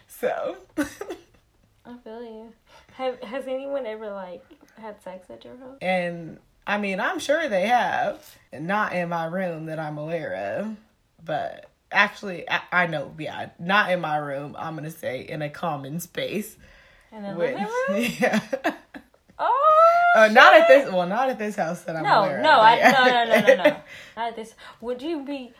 [0.06, 2.52] so I feel you.
[3.00, 4.44] Have has anyone ever like
[4.78, 5.78] had sex at your house?
[5.80, 10.76] and I mean I'm sure they have, not in my room that I'm aware of,
[11.24, 14.54] but actually I, I know yeah, not in my room.
[14.58, 16.56] I'm gonna say in a common space.
[17.12, 18.12] In With, living room?
[18.20, 18.40] yeah,
[19.38, 20.12] Oh.
[20.16, 20.92] uh, not at this.
[20.92, 22.60] Well, not at this house that I'm No, aware no, of.
[22.60, 22.90] I yeah.
[22.90, 23.76] no no no no no.
[24.16, 24.54] Not at this.
[24.82, 25.52] Would you be?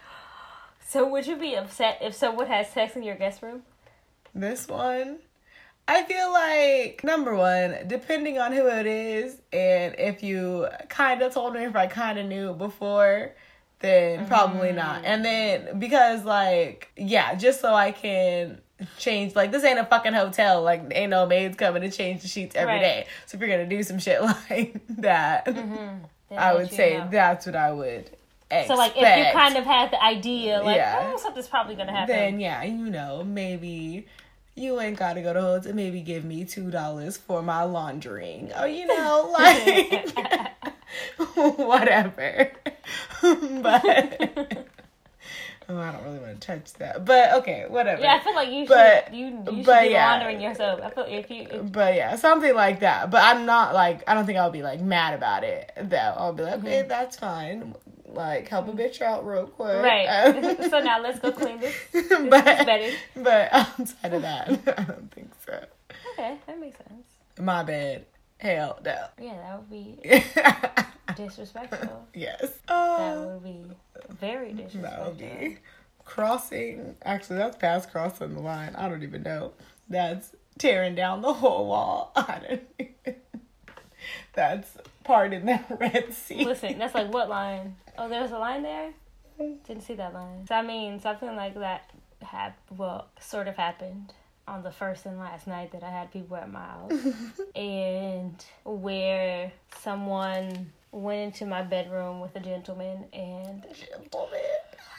[0.87, 3.62] So would you be upset if someone had sex in your guest room?
[4.35, 5.18] This one,
[5.88, 11.34] I feel like number one, depending on who it is, and if you kind of
[11.34, 13.32] told me if I kind of knew before,
[13.80, 14.96] then probably not.
[14.98, 15.06] Mm-hmm.
[15.06, 18.60] And then because like yeah, just so I can
[18.98, 22.28] change like this ain't a fucking hotel like ain't no maids coming to change the
[22.28, 22.80] sheets every Right.
[22.80, 25.76] day so if you're gonna do some shit like that mm-hmm.
[26.30, 27.08] Then i would say know.
[27.10, 28.10] that's what i would
[28.50, 28.68] expect.
[28.68, 31.12] So like if you kind of had the idea, like Yeah.
[31.12, 32.14] oh, something's probably gonna happen.
[32.16, 34.06] then yeah, you know, maybe
[34.54, 35.72] you ain't gotta go to hotel.
[35.72, 38.52] Maybe give me two dollars for my laundering.
[38.58, 40.10] Or you know, like
[41.58, 42.50] whatever.
[43.22, 44.66] but
[45.68, 47.04] oh, I don't really want to touch that.
[47.04, 48.02] But okay, whatever.
[48.02, 50.10] yeah, I feel like you should But- you you should but be yeah.
[50.10, 50.80] laundering yourself.
[50.82, 53.10] I feel if you if, But yeah, something like that.
[53.10, 55.72] But I'm not like I don't think I'll be like mad about it.
[55.80, 56.66] Though I'll be like, mm-hmm.
[56.66, 57.74] okay, that's fine.
[58.12, 59.82] Like help a bitch out real quick.
[59.82, 60.60] Right.
[60.70, 61.74] so now let's go clean this.
[61.92, 62.66] this but
[63.16, 65.64] but outside of that, I don't think so.
[66.12, 67.06] Okay, that makes sense.
[67.38, 68.06] My bad.
[68.38, 69.04] Hell no.
[69.20, 69.98] Yeah, that would be
[71.16, 72.06] disrespectful.
[72.14, 72.40] yes.
[72.40, 72.66] disrespectful.
[72.68, 73.62] That Uh, would be
[74.18, 75.04] very disrespectful.
[75.04, 75.58] that would be
[76.04, 76.96] crossing.
[77.04, 78.74] Actually, that's past crossing the line.
[78.76, 79.52] I don't even know.
[79.88, 82.12] That's tearing down the whole wall.
[82.16, 82.62] I don't.
[82.78, 83.16] Even,
[84.32, 84.70] that's
[85.04, 86.44] part in the Red Sea.
[86.44, 87.76] Listen, that's like what line?
[88.00, 88.92] Oh, there's a line there.
[89.38, 90.46] Didn't see that line.
[90.48, 91.90] So I mean, something like that
[92.22, 94.14] hap- well, sort of happened
[94.48, 96.92] on the first and last night that I had people at my house,
[97.54, 104.40] and where someone went into my bedroom with a gentleman, and Gentleman.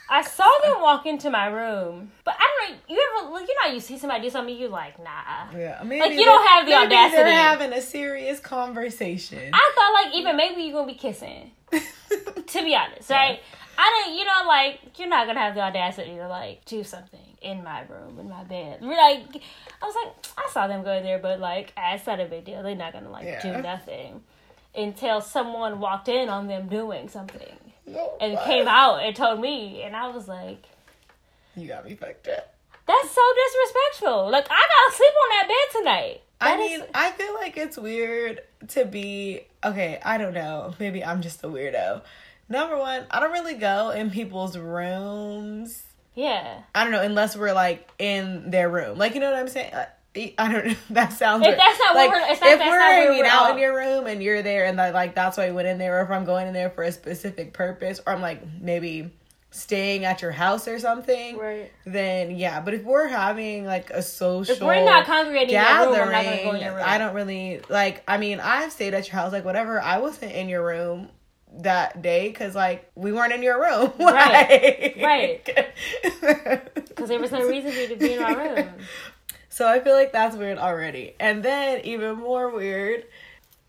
[0.08, 2.12] I saw them walk into my room.
[2.24, 2.80] But I don't know.
[2.88, 5.50] You ever, like, you know, how you see somebody do something, you like, nah.
[5.56, 7.22] Yeah, maybe Like, you don't have the audacity.
[7.22, 9.50] They're having a serious conversation.
[9.52, 11.52] I thought like even maybe you're gonna be kissing.
[12.52, 13.40] to be honest, right?
[13.78, 17.20] I didn't, you know, like you're not gonna have the audacity to like do something
[17.40, 18.82] in my room, in my bed.
[18.82, 19.42] Like,
[19.82, 22.62] I was like, I saw them go there, but like, it's not a big deal.
[22.62, 23.42] They're not gonna like Yeah.
[23.56, 24.22] do nothing
[24.74, 28.44] until someone walked in on them doing something No, and what?
[28.44, 30.62] came out and told me, and I was like,
[31.56, 32.54] You got me fucked up.
[32.86, 34.30] that's so disrespectful.
[34.30, 36.20] Like, I gotta sleep on that bed tonight.
[36.40, 40.00] I That is- mean, I feel like it's weird to be okay.
[40.04, 40.74] I don't know.
[40.78, 42.02] Maybe I'm just a weirdo.
[42.48, 45.82] Number one, I don't really go in people's rooms.
[46.14, 46.62] yeah.
[46.74, 48.98] I don't know unless we're like in their room.
[48.98, 49.72] Like you know what I'm saying.
[49.74, 50.74] I don't know.
[50.90, 51.42] That sounds.
[51.42, 51.58] If weird.
[51.58, 54.22] that's not like, where we're- not- if we're hanging we're out in your room and
[54.22, 56.46] you're there and that, like that's why I went in there, or if I'm going
[56.46, 59.10] in there for a specific purpose, or I'm like maybe
[59.54, 61.70] staying at your house or something, Right.
[61.86, 62.60] then yeah.
[62.60, 66.12] But if we're having like a social If we're not congregating in your room, I'm
[66.12, 66.84] not gathering, go in your room.
[66.86, 68.02] I don't really like.
[68.06, 69.80] I mean, I've stayed at your house, like whatever.
[69.80, 71.08] I wasn't in your room
[71.58, 74.94] that day because like we weren't in your room, Right.
[75.02, 75.44] right?
[76.74, 78.68] Because there was no reason for you to be in my room.
[79.48, 81.14] So I feel like that's weird already.
[81.18, 83.04] And then even more weird,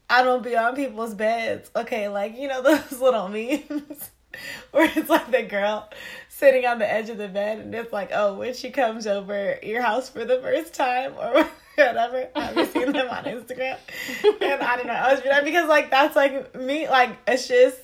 [0.09, 1.71] I don't be on people's beds.
[1.75, 4.09] Okay, like you know those little memes
[4.71, 5.89] where it's like the girl
[6.43, 9.57] sitting on the edge of the bed and it's like, oh, when she comes over
[9.63, 12.27] your house for the first time or whatever.
[12.35, 13.77] Have you seen them on Instagram?
[14.41, 14.93] And I don't know.
[14.93, 16.89] I was because like that's like me.
[16.89, 17.77] Like it's just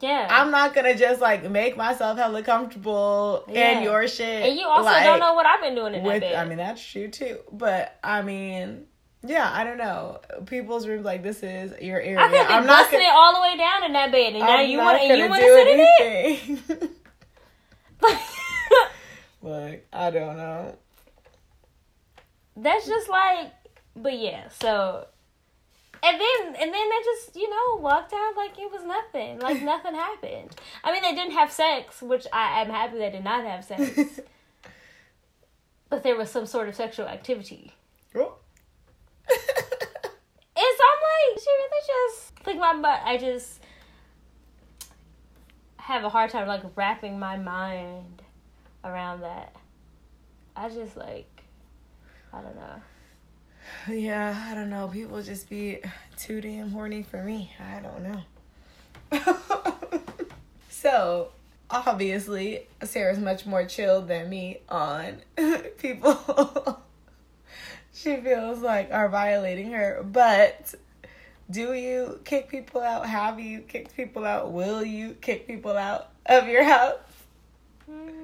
[0.00, 0.28] Yeah.
[0.30, 3.78] I'm not gonna just like make myself hella comfortable Yeah.
[3.78, 4.50] in your shit.
[4.50, 6.34] and you also like, don't know what I've been doing in that with bed.
[6.34, 7.38] I mean that's true too.
[7.50, 8.84] But I mean,
[9.24, 10.20] yeah, I don't know.
[10.44, 12.18] People's rooms like this is your area.
[12.18, 14.34] I could be I'm not busting gonna, it all the way down in that bed,
[14.34, 16.90] and now I'm you want and you want to sit in it.
[19.92, 20.76] I don't know.
[22.56, 23.52] That's just like,
[23.96, 24.48] but yeah.
[24.48, 25.06] So,
[26.02, 29.62] and then and then they just you know walked out like it was nothing, like
[29.72, 30.54] nothing happened.
[30.84, 34.20] I mean, they didn't have sex, which I am happy they did not have sex.
[35.90, 37.72] but there was some sort of sexual activity.
[38.14, 38.36] Oh.
[40.54, 43.00] And so I'm like, she really just like my butt.
[43.04, 43.60] I just
[45.78, 48.22] have a hard time like wrapping my mind
[48.84, 49.56] around that.
[50.56, 51.42] I just like,
[52.32, 53.94] I don't know.
[53.94, 54.88] yeah, I don't know.
[54.88, 55.80] People just be
[56.16, 57.52] too damn horny for me.
[57.60, 60.00] I don't know.
[60.70, 61.28] so,
[61.70, 65.18] obviously, Sarah's much more chilled than me on
[65.78, 66.82] people
[67.92, 70.02] she feels like are violating her.
[70.02, 70.74] But
[71.50, 73.06] do you kick people out?
[73.06, 74.52] Have you kicked people out?
[74.52, 76.98] Will you kick people out of your house?
[77.90, 78.21] Mm.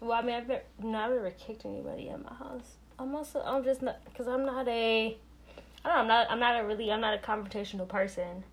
[0.00, 2.76] Well, I mean, I've never, no, I've never kicked anybody at my house.
[2.98, 5.16] I'm also, I'm just not, cause I'm not a,
[5.84, 8.44] I don't know, I'm not, I'm not a really, I'm not a confrontational person,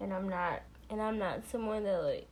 [0.00, 2.28] and I'm not, and I'm not someone that like,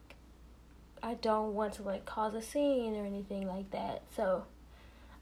[1.03, 4.03] I don't want to like cause a scene or anything like that.
[4.17, 4.45] So,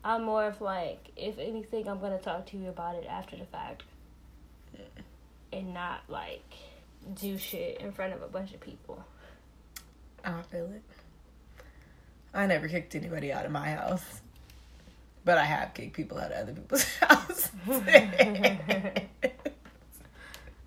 [0.05, 3.47] I'm more of like, if anything, I'm gonna talk to you about it after the
[3.47, 3.85] fact,
[5.53, 6.45] and not like
[7.15, 9.05] do shit in front of a bunch of people.
[10.25, 10.83] Oh, I feel it.
[12.35, 14.21] I never kicked anybody out of my house.
[15.25, 17.51] But I have kicked people out of other people's houses.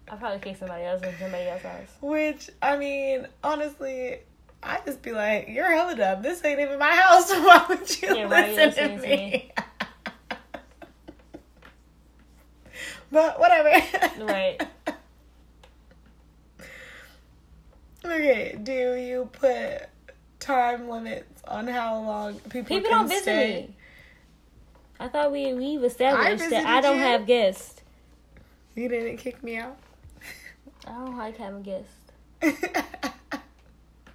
[0.08, 1.89] I probably kicked somebody else in somebody else's house.
[2.01, 4.19] Which, I mean, honestly,
[4.63, 6.21] I just be like, you're hella dumb.
[6.21, 7.30] This ain't even my house.
[7.34, 9.51] Why would you Yeah, why you listen to to me?
[13.12, 13.69] but whatever.
[14.23, 14.62] Right.
[18.06, 19.89] okay, do you put
[20.39, 23.67] time limits on how long people People don't visit stay?
[23.67, 23.75] me.
[24.99, 27.03] I thought we we've established that I don't you.
[27.03, 27.81] have guests.
[28.75, 29.77] You didn't kick me out.
[30.88, 31.91] I don't like having guests.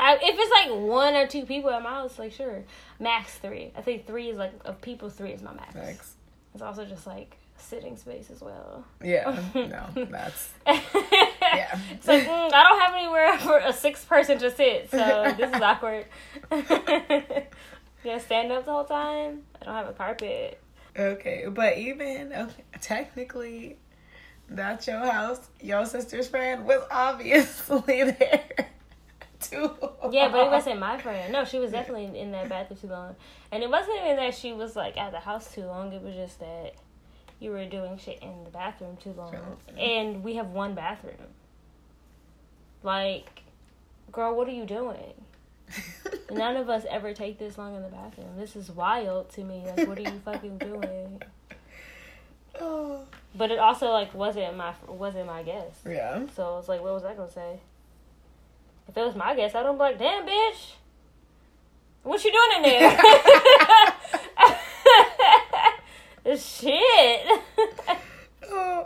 [0.03, 2.65] I, if it's like one or two people at my house, like sure,
[2.99, 3.73] max three.
[3.77, 5.11] I think three is like of people.
[5.11, 5.75] Three is my max.
[5.75, 6.15] Thanks.
[6.55, 8.85] It's also just like sitting space as well.
[9.05, 10.49] Yeah, no, that's
[11.55, 11.79] yeah.
[11.93, 15.55] It's like mm, I don't have anywhere for a sixth person to sit, so this
[15.55, 16.07] is awkward.
[16.51, 19.43] Gonna stand up the whole time.
[19.61, 20.61] I don't have a carpet.
[20.99, 21.47] okay.
[21.49, 23.77] But even okay, technically,
[24.49, 25.49] that's your house.
[25.61, 28.71] Your sister's friend was obviously there
[29.41, 29.75] too.
[30.11, 31.33] Yeah, but it wasn't my friend.
[31.33, 33.17] No, she was definitely in, in that bathroom too long.
[33.53, 35.93] And it wasn't even that she was like at the house too long.
[35.93, 36.75] It was just that
[37.39, 39.35] you were doing shit in the bathroom too long.
[39.79, 41.15] And we have one bathroom.
[42.83, 43.43] Like,
[44.13, 45.15] girl, what are you doing?
[46.31, 48.37] None of us ever take this long in the bathroom.
[48.39, 49.65] This is wild to me.
[49.65, 51.23] Like, what are you fucking doing?
[52.61, 53.03] oh.
[53.35, 55.83] But it also like wasn't my wasn't my guess.
[55.87, 56.23] Yeah.
[56.35, 57.61] So it's like, what was I gonna say?
[58.89, 60.73] If it was my guess, I'd be like, damn, bitch.
[62.03, 62.99] What you doing in there?
[66.37, 67.27] Shit.
[68.51, 68.85] Oh.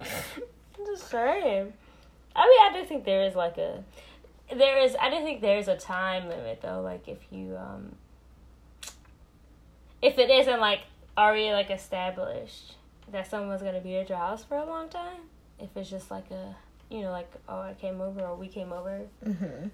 [0.00, 1.72] I'm just saying.
[2.34, 3.84] I mean, I do think there is like a,
[4.54, 4.96] there is.
[5.00, 6.80] I do think there is a time limit though.
[6.80, 7.96] Like if you um,
[10.00, 10.80] if it isn't like
[11.16, 12.76] already like established
[13.10, 15.20] that someone's gonna be at your house for a long time.
[15.58, 16.56] If it's just like a,
[16.90, 19.68] you know, like oh I came over or we came over hmm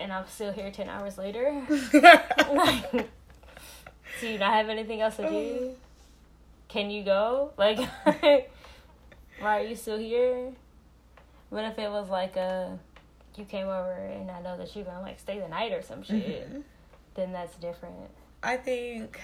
[0.00, 1.62] and I'm still here ten hours later.
[1.92, 2.90] like,
[4.20, 5.74] do you not have anything else to do?
[6.68, 7.52] Can you go?
[7.58, 7.78] Like,
[9.38, 10.52] why are you still here?
[11.50, 12.78] What if it was like a,
[13.36, 16.02] you came over and I know that you're gonna like stay the night or some
[16.02, 16.62] shit, Mhm.
[17.14, 18.10] then that's different.
[18.42, 19.20] I think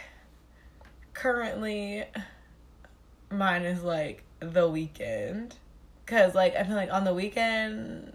[1.13, 2.05] currently
[3.31, 5.55] mine is like the weekend.
[6.07, 8.13] Cause like I feel like on the weekend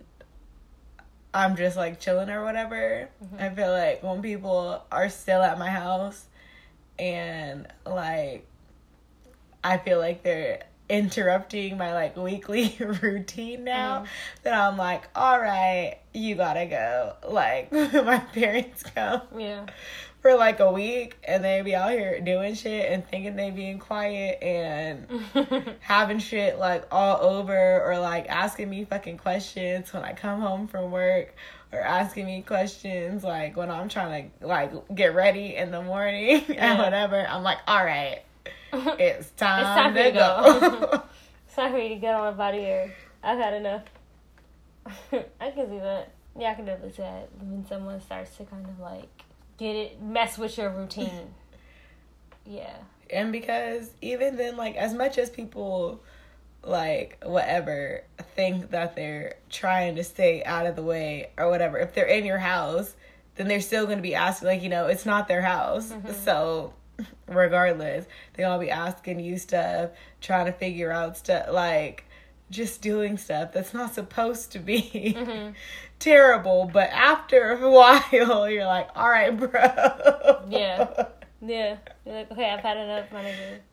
[1.34, 3.10] I'm just like chilling or whatever.
[3.24, 3.42] Mhm.
[3.42, 6.26] I feel like when people are still at my house
[7.00, 8.46] and like
[9.64, 14.08] I feel like they're interrupting my like weekly routine now Mhm.
[14.44, 17.14] that I'm like, all right, you gotta go.
[17.28, 19.66] Like my parents come Yeah.
[20.22, 23.80] for like a week and they be out here doing shit and thinking they being
[23.80, 25.08] quiet and
[25.80, 30.68] having shit like all over or like asking me fucking questions when I come home
[30.68, 31.34] from work
[31.72, 36.44] or asking me questions like when I'm trying to like get ready in the morning
[36.50, 36.72] Yeah.
[36.74, 37.26] and whatever.
[37.28, 38.20] I'm like, all right,
[39.00, 40.60] it's time, it's time to to go.
[40.92, 41.04] go.
[41.46, 42.94] It's time for you to get on my body air.
[43.22, 43.84] I've had enough.
[44.88, 46.14] I can see that.
[46.40, 49.10] Yeah, I can definitely see that when someone starts to kind of like
[49.58, 51.34] get it, mess with your routine.
[52.46, 52.76] Yeah.
[53.10, 56.02] and because even then like as much as people
[56.64, 58.04] like whatever
[58.36, 62.26] think that they're trying to stay out of the way or whatever if they're in
[62.26, 62.96] your house
[63.36, 66.12] then they're still going to be asking like you know it's not their house mm-hmm.
[66.24, 66.74] so
[67.28, 68.06] regardless
[68.38, 69.90] going to be asking you stuff
[70.20, 72.06] trying to figure out stuff like
[72.50, 75.54] just doing stuff that's not supposed to be Mhm.
[76.00, 78.04] terrible but after a while
[78.50, 81.06] you're like all right bro Yeah.
[81.44, 81.78] Yeah.
[82.06, 83.24] You're like, okay, I've had enough, my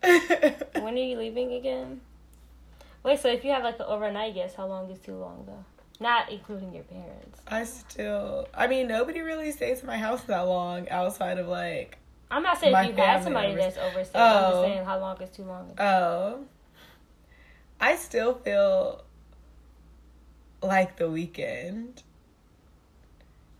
[0.03, 0.83] nigga.
[0.83, 2.01] When are you leaving again?
[3.05, 5.65] Wait, so if you have like an overnight guest, how long is too long though?
[6.01, 7.43] Not including your parents.
[7.47, 11.99] I still, I mean, nobody really stays in my house that long outside of like,
[12.31, 13.75] I'm not saying if you had somebody members.
[13.75, 14.21] that's overstayed.
[14.21, 14.63] I'm just Oh.
[14.63, 15.73] saying how long is too long.
[15.79, 16.45] oh,
[17.81, 19.03] I still feel
[20.63, 22.03] like the weekend.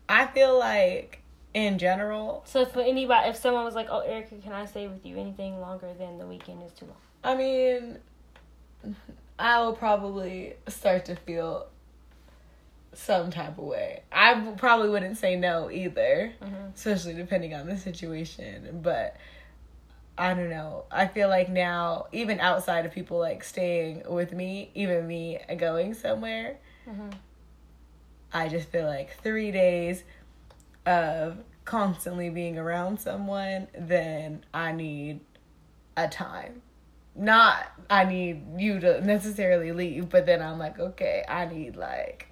[0.07, 1.21] I feel like
[1.53, 5.05] in general, So for anybody, if someone was like, "Oh, Erica, can I stay with
[5.05, 7.97] you anything longer than the weekend is too long?" I mean,
[9.39, 11.67] I will probably start to feel
[12.93, 14.01] some type of way.
[14.11, 16.33] I probably wouldn't say no either.
[16.41, 16.73] Mhm.
[16.75, 18.79] especially depending on the situation.
[18.81, 19.15] But
[20.17, 20.85] I don't know.
[20.91, 25.93] I feel like now, even outside of people like staying with me, even me going
[25.93, 27.13] somewhere, Mhm.
[28.33, 30.03] I just feel like three days
[30.85, 35.21] of constantly being around someone, then I need
[35.95, 36.61] a time.
[37.15, 42.27] Not I need you to necessarily leave, but then I'm like, okay, I need like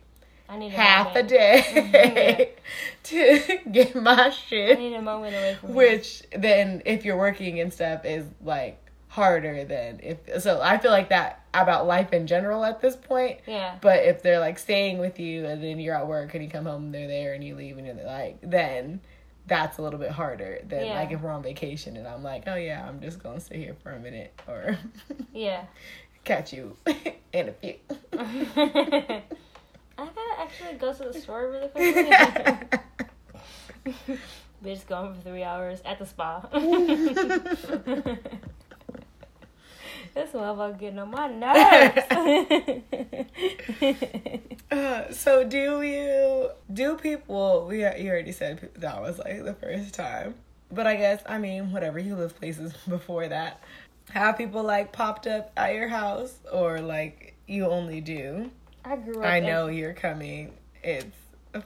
[0.50, 1.30] I need half a moment.
[1.30, 2.54] day
[3.04, 4.78] to get my shit.
[4.78, 5.74] I need a moment away from.
[5.74, 10.42] Which then, if you're working and stuff, is like harder than if.
[10.42, 13.40] So I feel like that about life in general at this point.
[13.48, 13.76] Yeah.
[13.82, 16.66] But if they're like staying with you and then you're at work and you come
[16.66, 19.02] home and they're there and you leave and you're like, then
[19.48, 20.94] that's a little bit harder than Yeah.
[20.96, 23.76] like if we're on vacation and I'm like, oh yeah, I'm just gonna stay here
[23.82, 24.78] for a minute or
[25.34, 25.64] Yeah.
[26.26, 26.76] catch you
[27.34, 27.76] in a few.
[29.98, 32.12] I gotta actually go to the store really quickly.
[34.64, 36.42] Bitch going for three hours at the spa.
[40.14, 42.02] this motherfucker getting on my nerves.
[44.70, 49.94] Uh, so do you do people we you already said that was like the first
[49.94, 50.36] time
[50.70, 53.64] but i guess i mean whatever you lived places before that
[54.10, 58.52] have people like popped up at your house or like you only do
[58.88, 59.26] I grew up.
[59.26, 61.06] i in- know you're coming it's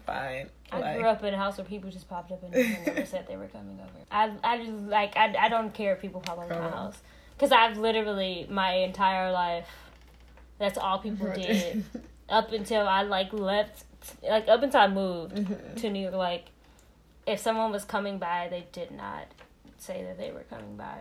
[0.05, 2.51] fine I like grew up in a house where people just popped up and
[2.85, 3.91] never said they were coming over.
[4.09, 6.71] I I just like I, I don't care if people pop up at my Oh.
[6.71, 6.97] house
[7.37, 9.67] because I've literally my entire life.
[10.59, 11.83] That's all people did
[12.29, 13.83] up until I like left,
[14.23, 15.75] like up until I moved Mhm.
[15.81, 16.13] to New York.
[16.13, 16.45] Like,
[17.25, 19.25] if someone was coming by, they did not
[19.77, 20.99] say that they were coming by,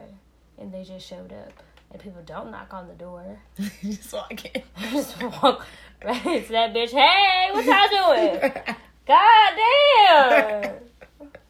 [0.59, 1.53] and they just showed up.
[1.93, 3.41] And people don't knock on the door.
[3.82, 5.66] just walking just walk
[6.05, 6.91] right to that bitch.
[6.91, 8.41] Hey, what y'all doing?
[9.07, 10.74] God damn!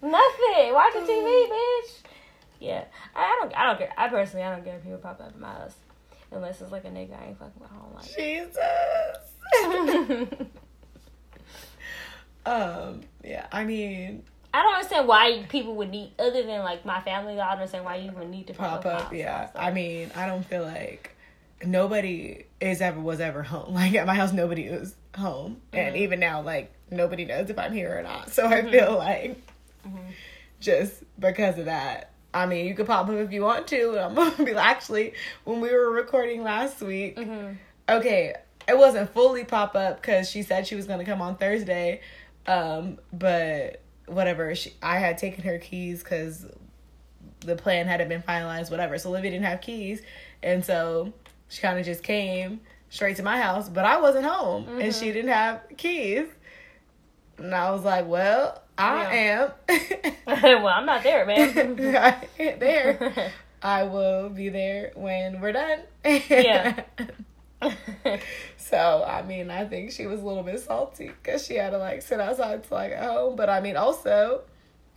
[0.03, 0.72] Nothing.
[0.72, 1.91] Watching TV, bitch.
[2.59, 2.84] Yeah,
[3.14, 3.55] I don't.
[3.55, 3.93] I don't care.
[3.99, 5.74] I personally, I don't care if people pop up in my house,
[6.30, 7.70] unless it's like a nigga I ain't fucking with.
[7.70, 8.16] I don't like.
[8.16, 8.57] jesus
[12.47, 14.22] um yeah i mean
[14.53, 17.34] I don't understand why people would need, other than like my family.
[17.40, 19.14] I don't understand why you would need to pop, pop up.
[19.14, 19.51] Yeah, house.
[19.55, 21.14] I mean, I don't feel like
[21.64, 23.74] nobody is ever was ever home.
[23.74, 25.98] Like at my house, nobody was home, and Mhm.
[25.98, 28.30] even now, like nobody knows if I'm here or not.
[28.30, 28.70] So I Mhm.
[28.70, 29.40] feel like
[29.86, 29.98] Mhm.
[30.61, 32.11] just because of that.
[32.32, 33.90] I mean, you could pop up if you want to.
[33.90, 37.57] And I'm gonna be like, actually, when we were recording last week, Mhm.
[37.88, 38.34] okay,
[38.68, 42.01] it wasn't fully pop up because she said she was gonna come on Thursday,
[42.46, 43.80] um, but
[44.11, 44.55] whatever.
[44.55, 46.47] She I had taken her keys because
[47.41, 48.71] the plan hadn't been finalized.
[48.71, 48.99] Whatever.
[48.99, 50.03] So Olivia didn't have keys,
[50.43, 51.13] and so
[51.49, 54.81] she kind of just came straight to my house, but I wasn't home mm-hmm.
[54.81, 56.27] and she didn't have keys.
[57.39, 59.51] And I was like, well, I yeah.
[59.69, 60.13] am.
[60.63, 61.79] well, I'm not there, man.
[61.97, 63.33] I ain't there.
[63.63, 65.81] I will be there when we're done.
[66.05, 66.83] yeah.
[68.57, 71.79] so I mean, I think she was a little bit salty because she had to
[71.79, 73.37] like sit outside to like at home.
[73.37, 74.43] But I mean, also,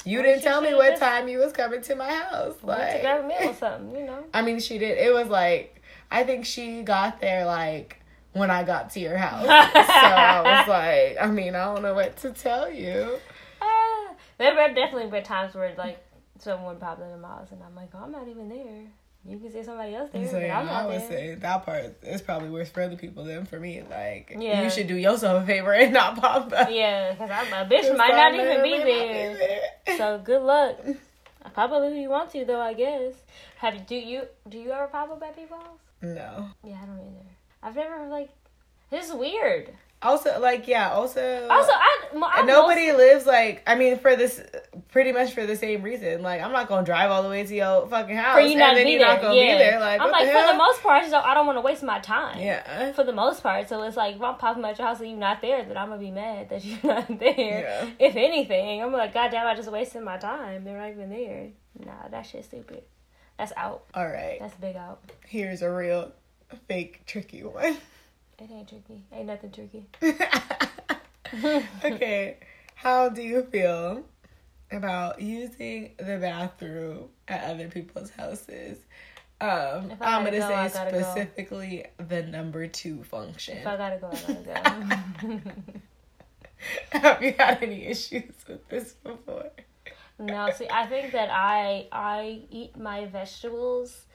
[0.06, 2.56] you well, didn't tell me what time you was coming to my house.
[2.64, 4.24] Like, to grab a meal or something, you know.
[4.34, 4.98] I mean, she did.
[4.98, 5.82] It was like
[6.14, 8.00] I think she got there like
[8.34, 9.46] when I got to your house.
[9.48, 13.18] so I was like, I mean, I don't know what to tell you.
[13.60, 16.06] Uh, there have definitely been times where like
[16.38, 18.86] someone popped into my house and I'm like, oh, I'm not even there.
[19.26, 20.28] You can say somebody else there.
[20.28, 21.08] So, yeah, i would there.
[21.08, 23.82] say that part is probably worse for other people than for me.
[23.90, 24.64] Like, yeah.
[24.64, 26.70] you should do yourself a favor and not pop up.
[26.70, 29.38] Yeah, because I'm a bitch might not even be there.
[29.38, 29.98] there.
[29.98, 30.78] So good luck.
[31.54, 32.62] Pop up if you want to, though.
[32.62, 33.14] I guess.
[33.58, 35.60] Have do you do you ever pop up at people's?
[36.02, 36.50] No.
[36.64, 37.26] Yeah, I don't either.
[37.62, 38.30] I've never like.
[38.90, 39.74] This is weird.
[40.04, 40.92] Also, like, yeah.
[40.92, 43.64] Also, also, I, I nobody lives like.
[43.66, 44.42] I mean, for this,
[44.92, 46.22] pretty much for the same reason.
[46.22, 48.72] Like, I'm not gonna drive all the way to your fucking house, for you not
[48.72, 49.08] and then you're there.
[49.08, 49.54] not gonna yeah.
[49.54, 49.80] be there.
[49.80, 50.52] Like, I'm like, the for hell?
[50.52, 52.40] the most part, so I don't want to waste my time.
[52.40, 52.92] Yeah.
[52.94, 55.20] For the most part, so it's like if I'm popping at your house and you're
[55.20, 57.36] not there, then I'm gonna be mad that you're not there.
[57.38, 57.90] Yeah.
[58.00, 60.64] If anything, I'm like, God damn, I just wasted my time.
[60.64, 61.50] They're not even there.
[61.80, 62.84] Nah, that shit's stupid.
[63.38, 63.86] That's out.
[63.94, 64.38] All right.
[64.40, 65.02] That's big out.
[65.26, 66.12] Here's a real
[66.68, 67.78] fake tricky one.
[68.40, 69.04] It ain't tricky.
[69.12, 69.88] Ain't nothing tricky.
[71.86, 72.38] okay.
[72.76, 74.04] How do you feel
[74.72, 78.78] about using the bathroom at other people's houses?
[79.42, 82.06] Um, I'm gonna go, say specifically go.
[82.06, 83.58] the number two function.
[83.58, 85.52] If I gotta go, I gotta go.
[87.00, 89.52] Have you had any issues with this before?
[90.18, 94.06] No, see, I think that I I eat my vegetables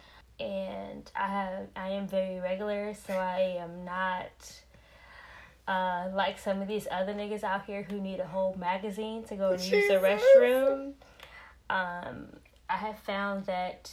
[0.41, 4.30] and I have I am very regular, so I am not
[5.66, 9.36] uh, like some of these other niggas out here who need a whole magazine to
[9.36, 9.72] go and Jesus.
[9.72, 10.93] use the restroom.
[11.70, 12.28] Um,
[12.70, 13.91] I have found that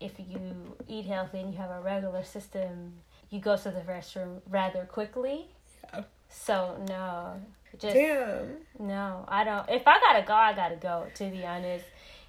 [0.00, 2.94] if you eat healthy and you have a regular system,
[3.30, 5.46] you go to the restroom rather quickly.
[5.92, 6.04] Yeah.
[6.28, 7.40] So no,
[7.78, 8.56] just Damn.
[8.78, 9.68] no, I don't.
[9.68, 11.06] If I gotta go, I gotta go.
[11.14, 11.84] To be honest,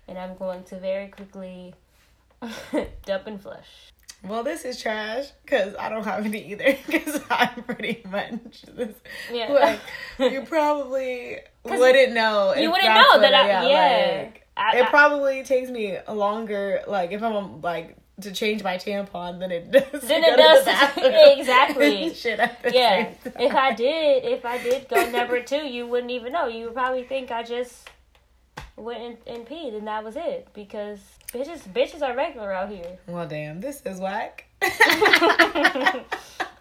[0.08, 1.74] and I'm going to very quickly
[3.06, 3.92] Dump and flush.
[4.24, 6.78] Well, this is trash because I don't have any either.
[6.88, 8.96] Because I'm pretty much this.
[9.32, 9.52] Yeah.
[9.52, 9.80] Like
[10.32, 12.54] you probably wouldn't know.
[12.56, 13.34] You wouldn't know that.
[13.34, 14.22] I, yeah.
[14.24, 16.82] Like, I, it probably takes me longer.
[16.88, 20.02] Like if I'm like to change my tampon than it does.
[20.02, 22.14] Then it does exactly.
[22.14, 22.40] Shit
[22.72, 23.12] yeah.
[23.38, 26.48] If I did, if I did go number two, you wouldn't even know.
[26.48, 27.90] You would probably think I just
[28.78, 31.00] went and, and peed and that was it because
[31.36, 32.98] bitches bitches are regular out here.
[33.08, 34.46] Well, damn, this is whack.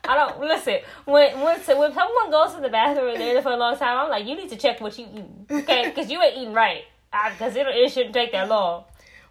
[0.07, 3.43] I don't listen when when so when someone goes to the bathroom and they're there
[3.43, 3.99] for a long time.
[3.99, 5.89] I'm like, you need to check what you eating, okay?
[5.95, 6.83] Because you ain't eating right.
[7.33, 8.85] Because it it shouldn't take that long.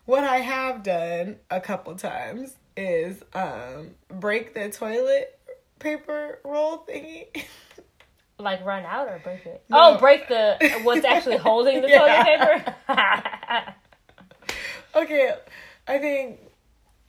[0.06, 5.39] What I have done a couple times is um break the toilet
[5.80, 7.46] paper roll thingy.
[8.39, 9.64] Like run out or break it?
[9.70, 9.96] No.
[9.96, 12.24] Oh, break the what's actually holding the toilet
[12.88, 13.76] paper.
[14.96, 15.34] Okay,
[15.88, 16.39] I think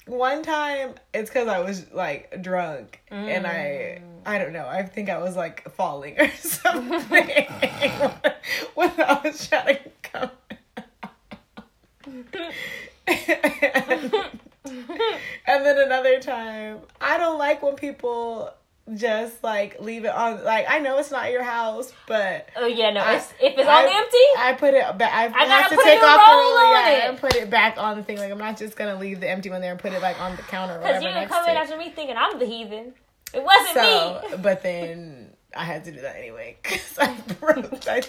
[0.06, 3.16] one time it's because I was like drunk mm.
[3.16, 4.20] and I mm.
[4.26, 7.00] I don't know I think I was like falling or something
[8.74, 10.30] when I was trying to come.
[12.06, 12.34] and,
[15.46, 18.52] and then another time I don't like when people
[18.92, 22.90] just like leave it on like I know it's not your house, but oh yeah,
[22.90, 25.12] no, I, it's, if it's I, on empty, I put it back.
[25.12, 28.02] I, I have to take off the roll yeah, and put it back on the
[28.02, 28.18] thing.
[28.18, 30.36] Like I'm not just gonna leave the empty one there and put it like on
[30.36, 30.78] the counter.
[30.78, 32.92] Because you didn't come in after me thinking I'm the heathen.
[33.32, 34.36] It wasn't so, me.
[34.42, 37.88] but then I had to do that anyway because I broke.
[37.88, 38.02] I,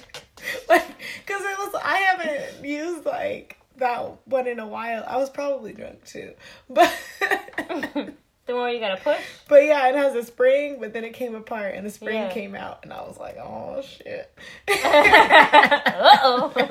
[0.68, 0.88] like
[1.26, 5.06] because it was I haven't used like that one in a while.
[5.08, 6.34] I was probably drunk too,
[6.70, 6.94] but.
[8.46, 9.20] The one you gotta push.
[9.48, 12.32] But yeah, it has a spring, but then it came apart and the spring yeah.
[12.32, 14.32] came out, and I was like, oh shit.
[14.68, 16.54] uh oh.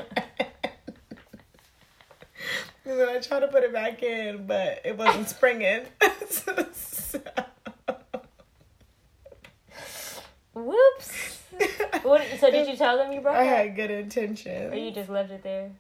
[2.85, 5.87] and then I tried to put it back in, but it wasn't springing.
[6.29, 6.55] so.
[10.55, 11.41] Whoops.
[12.03, 13.47] What, so did you tell them you broke I it?
[13.49, 14.73] I had good intentions.
[14.73, 15.73] Or you just left it there?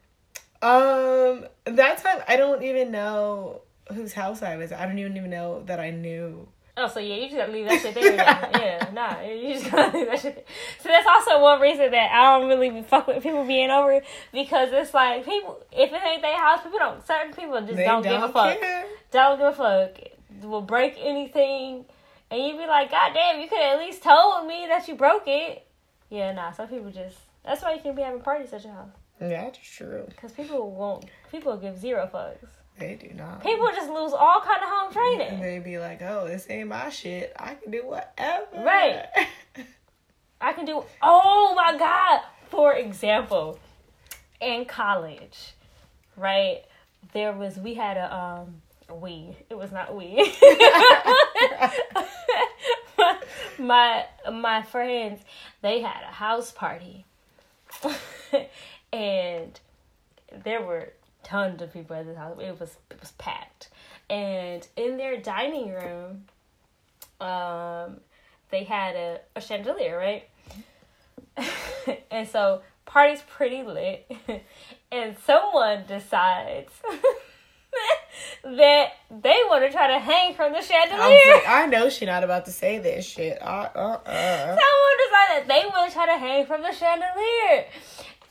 [0.62, 3.60] Um, that time I don't even know
[3.92, 4.72] whose house I was.
[4.72, 7.68] I don't even even know that I knew Oh, so yeah, you just gotta leave
[7.68, 8.14] that shit there.
[8.16, 10.44] yeah, nah, you just gotta leave that shit there.
[10.80, 14.00] So that's also one reason that I don't really fuck with people being over
[14.32, 17.06] because it's like people, if it ain't their house, people don't.
[17.06, 18.58] Certain people just They don't, give a fuck.
[18.58, 18.86] care.
[19.12, 19.98] Don't give a fuck.
[20.42, 21.84] Will break anything,
[22.28, 25.28] and you be like, God damn, you could at least told me that you broke
[25.28, 25.64] it.
[26.10, 26.50] Yeah, nah.
[26.50, 27.18] Some people just.
[27.44, 28.88] That's why you can't be having parties at your house
[29.20, 30.06] Yeah, that's true.
[30.08, 31.04] because people won't.
[31.30, 32.48] People give zero fucks.
[32.78, 33.42] They do not.
[33.42, 35.40] People just lose all kind of home and training.
[35.40, 37.32] they be like, "Oh, this ain't my shit.
[37.38, 39.06] I can do whatever." Right.
[40.40, 40.84] I can do.
[41.00, 42.20] Oh my god!
[42.50, 43.58] For example,
[44.40, 45.54] in college,
[46.16, 46.64] right?
[47.12, 48.60] There was we had a um
[49.00, 49.36] we.
[49.48, 50.16] It was not we.
[53.58, 55.20] my my friends
[55.62, 57.04] they had a house party,
[58.92, 59.60] and
[60.44, 60.92] there were
[61.24, 62.38] tons of people at this house.
[62.40, 63.70] It was it was packed,
[64.08, 66.24] and in their dining room,
[67.20, 68.00] um,
[68.50, 70.28] they had a, a chandelier, right?
[72.10, 74.10] and so party's pretty lit,
[74.92, 76.72] and someone decides
[78.44, 81.34] that they want to try to hang from the chandelier.
[81.34, 83.40] like, I know she not about to say this shit.
[83.42, 84.46] Uh, uh, uh.
[84.46, 87.66] Someone decided they want to try to hang from the chandelier.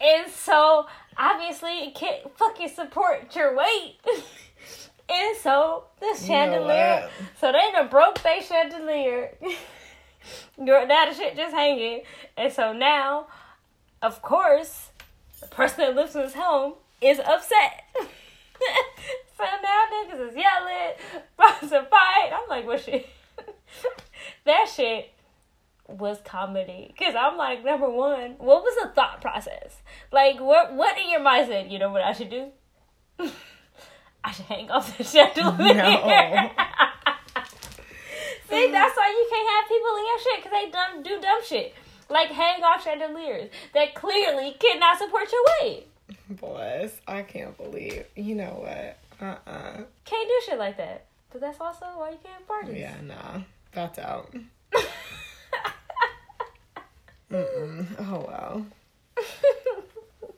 [0.04, 0.88] And so,
[1.18, 3.96] obviously, it can't fucking support your weight.
[5.10, 7.10] and so, the You know chandelier.
[7.40, 9.38] so, they done broke their chandelier.
[10.58, 12.02] Your now the shit just hanging.
[12.38, 13.28] And so now,
[14.02, 14.90] of course,
[15.42, 17.84] the person that lives in his home is upset.
[19.38, 20.96] so now niggas is yelling,
[21.38, 22.32] about to fight.
[22.34, 23.08] I'm like, what shit?
[24.46, 25.12] that shit
[25.88, 26.94] was comedy.
[26.98, 29.82] Cause I'm like, number one, what was the thought process?
[30.12, 32.48] Like, what what in your mind said, you know what I should do?
[34.24, 36.52] I should hang off the chandelier.
[38.50, 38.60] No.
[38.60, 41.40] See, that's why you can't have people in your shit because they dumb, do dumb
[41.44, 41.74] shit.
[42.10, 45.88] Like hang off chandeliers that clearly cannot support your weight.
[46.30, 48.06] Boys, I can't believe.
[48.16, 48.98] You know what?
[49.20, 51.06] Uh uh Can't do shit like that.
[51.32, 52.80] But that's also why you can't party.
[52.80, 53.42] Yeah, nah.
[53.72, 54.32] That's out.
[57.34, 57.88] Mm-mm.
[58.00, 58.66] Oh, wow.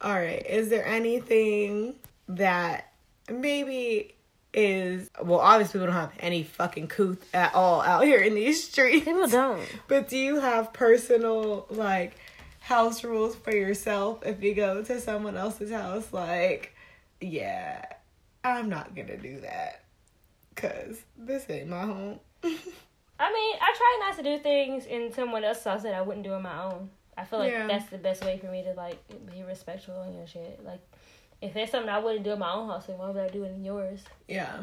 [0.00, 0.46] All right.
[0.46, 1.96] Is there anything
[2.28, 2.92] that
[3.28, 4.14] maybe
[4.52, 5.40] is well?
[5.40, 9.04] Obviously, we don't have any fucking couth at all out here in these streets.
[9.04, 9.60] People don't.
[9.88, 12.16] But do you have personal like
[12.60, 16.12] house rules for yourself if you go to someone else's house?
[16.12, 16.76] Like,
[17.20, 17.84] yeah,
[18.44, 19.82] I'm not gonna do that
[20.54, 22.20] because this ain't my home.
[23.18, 26.24] I mean, I try not to do things in someone else's house that I wouldn't
[26.24, 26.90] do in my own.
[27.16, 27.66] I feel like Yeah.
[27.68, 28.98] that's the best way for me to like
[29.30, 30.64] be respectful in your shit.
[30.64, 30.80] Like,
[31.40, 33.44] if there's something I wouldn't do in my own house, then why would I do
[33.44, 34.00] it in yours?
[34.28, 34.58] Yeah.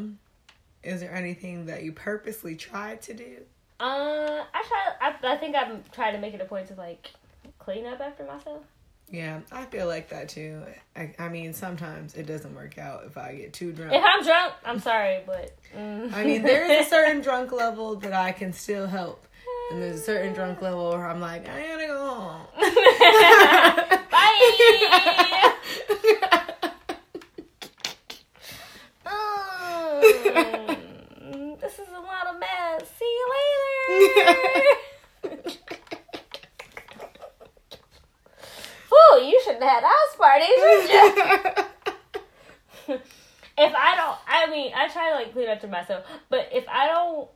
[0.84, 3.38] Is there anything that you purposely tried to do?
[3.80, 4.91] Uh, I try.
[5.30, 7.12] I, I think I'm trying to make it a point to like
[7.60, 8.64] clean up after myself.
[9.12, 10.62] Yeah, I feel like that too.
[10.95, 13.91] I, I mean, sometimes it doesn't work out if I get too drunk.
[13.93, 16.14] If I'm drunk, I'm sorry, but mm.
[16.14, 19.28] I mean, there is a certain drunk level that I can still help.
[19.72, 22.47] And there's a certain drunk level where I'm like, I gotta go home.
[24.12, 24.38] Bye.
[31.22, 32.89] Mm, this is a lot of mess.
[32.97, 33.30] See you
[34.16, 34.78] later.
[39.12, 41.16] Ooh, you shouldn't have had house parties, should
[42.88, 42.95] you?
[43.57, 46.68] if I don't, I mean, I try to like clean up to myself, but if
[46.70, 47.30] I don't,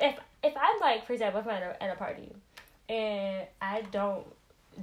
[0.00, 2.32] if if I'm like, for example, if I'm at a, at a party
[2.88, 4.26] and I don't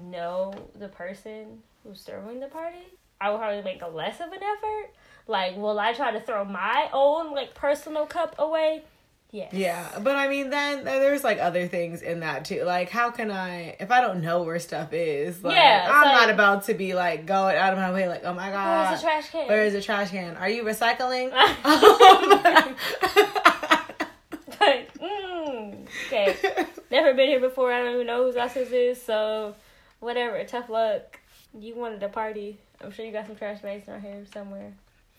[0.03, 2.85] know the person who's throwing the party,
[3.19, 4.93] I will probably make a less of an effort.
[5.27, 8.83] Like, will I try to throw my own like personal cup away?
[9.29, 9.53] Yes.
[9.53, 12.63] Yeah, but I mean, then there's like other things in that too.
[12.63, 16.13] Like, how can I, if I don't know where stuff is, like, Yeah, I'm like-
[16.13, 19.01] not about to be like going out of my way, like, oh my god, Where's
[19.01, 19.47] the trash can?
[19.47, 20.37] Where is the trash can?
[20.37, 21.31] Are you recycling?
[24.61, 26.35] like, mm, okay.
[26.89, 27.71] Never been here before.
[27.73, 29.01] I don't even know whose house this is.
[29.01, 29.55] So,
[29.99, 30.41] whatever.
[30.45, 31.19] Tough luck.
[31.57, 32.59] You wanted a party.
[32.81, 34.73] I'm sure you got some trash bags around here somewhere.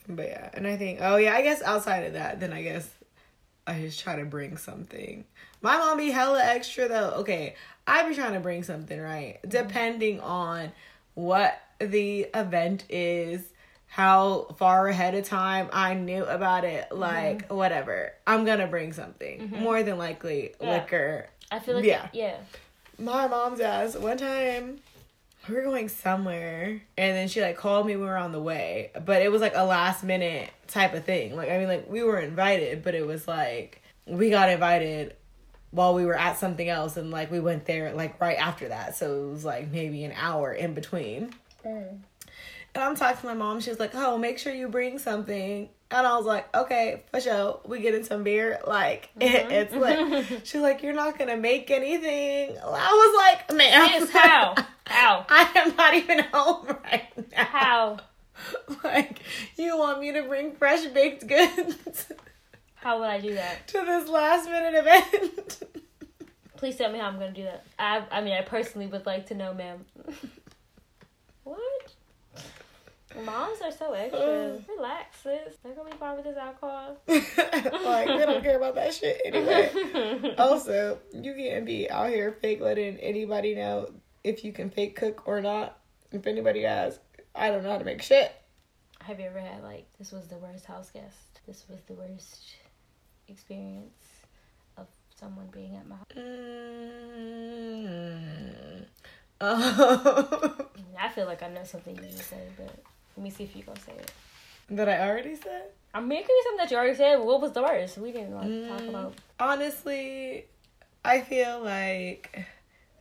[0.09, 2.89] But yeah, and I think, oh yeah, I guess outside of that, then I guess
[3.69, 5.25] I just try to bring something.
[5.61, 7.11] My mom be hella extra though.
[7.19, 7.55] Okay,
[7.87, 9.39] I be trying to bring something, right?
[9.43, 9.51] Mm-hmm.
[9.51, 10.73] Depending on
[11.15, 13.43] what the event is,
[13.87, 16.99] how far ahead of time I knew about it, mm-hmm.
[16.99, 18.15] like whatever.
[18.27, 19.41] I'm gonna bring something.
[19.41, 19.63] Mm-hmm.
[19.63, 20.73] More than likely, Yeah.
[20.73, 21.29] liquor.
[21.51, 22.09] I feel like Yeah.
[22.13, 22.37] yeah.
[22.99, 24.81] My mom's ass one time
[25.49, 28.91] we were going somewhere and then she like called me we were on the way.
[29.05, 31.37] But it was like a last minute type of thing.
[31.37, 35.17] Like I mean like we were invited, but it was like we got invited
[35.71, 38.97] while we were at something else and like we went there like right after that.
[38.97, 41.35] So it was like maybe an hour in between.
[41.65, 41.99] Mm.
[42.79, 43.59] And I'm talking to my mom.
[43.59, 47.21] She was like, "Oh, make sure you bring something." And I was like, "Okay, for
[47.21, 47.61] sure.
[47.67, 48.61] We getting some beer.
[48.65, 49.51] Like it, mm-hmm.
[49.51, 54.55] it's lit." She's like, "You're not gonna make anything." I was like, "Man, Yes, how?
[54.87, 55.27] How?
[55.29, 57.45] I am not even home right now.
[57.45, 57.97] How?
[58.85, 59.23] Like,
[59.57, 62.13] you want me to bring fresh baked goods
[62.77, 63.67] How would I do that?
[63.67, 65.63] to this last minute event?"
[66.57, 67.67] Please tell me how I'm gonna do that.
[67.77, 69.85] I I mean I personally would like to know, ma'am.
[71.43, 71.98] what?
[73.25, 74.59] Moms are so extra.
[74.77, 75.57] Relax, sis.
[75.63, 76.99] They're gonna be fine with this alcohol.
[77.09, 80.35] like they don't care about that shit anyway.
[80.39, 83.91] also, you can't be out here fake letting anybody know
[84.25, 85.79] if you can fake cook or not.
[86.11, 87.01] If anybody asks,
[87.35, 88.33] I don't know how to make shit.
[89.03, 91.41] Have you ever had like this was the worst house guest?
[91.47, 92.57] This was the worst
[93.29, 94.05] experience
[94.77, 94.87] of
[95.19, 96.07] someone being at my house.
[96.17, 97.45] Mm.
[99.41, 100.67] Oh.
[100.99, 102.83] I feel like I know something you just said, but
[103.19, 104.13] let me see if you gonna say it.
[104.71, 105.63] that I already said.
[105.93, 107.17] I mean, it could be something that you already said.
[107.17, 107.99] What was the worst?
[107.99, 108.89] We didn't like talk Mm.
[108.91, 109.15] about.
[109.41, 110.45] Honestly,
[111.05, 112.47] I feel like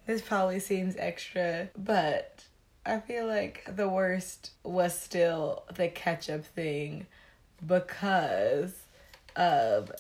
[0.08, 2.46] this probably seems extra, but
[2.86, 7.06] I feel like the worst was still the ketchup thing
[7.66, 8.74] because
[9.36, 9.92] of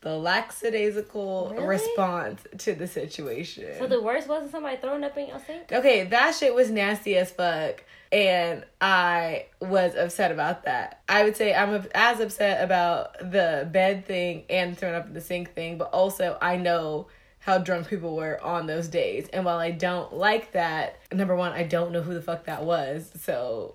[0.00, 1.66] the lackadaisical Really?
[1.66, 3.74] response to the situation.
[3.78, 5.72] So the worst wasn't somebody throwing up in your sink.
[5.72, 7.82] Okay, that shit was nasty as fuck.
[8.10, 11.02] And I was upset about that.
[11.08, 15.20] I would say I'm as upset about the bed thing and throwing up in the
[15.20, 17.08] sink thing, but also I know
[17.40, 19.28] how drunk people were on those days.
[19.32, 22.64] And while I don't like that, number one, I don't know who the fuck that
[22.64, 23.10] was.
[23.20, 23.74] So,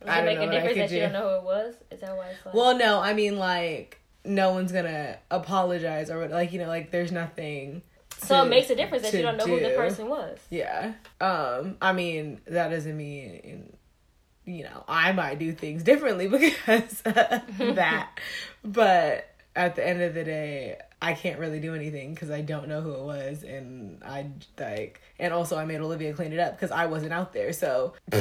[0.00, 1.00] Does I it don't make know a difference that you do.
[1.02, 1.74] don't know who it was?
[1.90, 2.54] Is that why it's like?
[2.54, 6.90] well, no, I mean, like, no one's gonna apologize or what, like, you know, like,
[6.90, 7.82] there's nothing.
[8.22, 10.38] So it makes a difference that you don't know who the person was.
[10.50, 10.94] Yeah.
[11.20, 13.76] Um, I mean, that doesn't mean
[14.44, 17.16] you know, I might do things differently because of
[17.76, 18.18] that.
[18.64, 22.68] But at the end of the day, I can't really do anything because I don't
[22.68, 26.54] know who it was and I like and also I made Olivia clean it up
[26.54, 27.52] because I wasn't out there.
[27.52, 27.94] So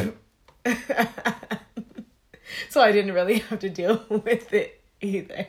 [2.70, 5.48] So I didn't really have to deal with it either.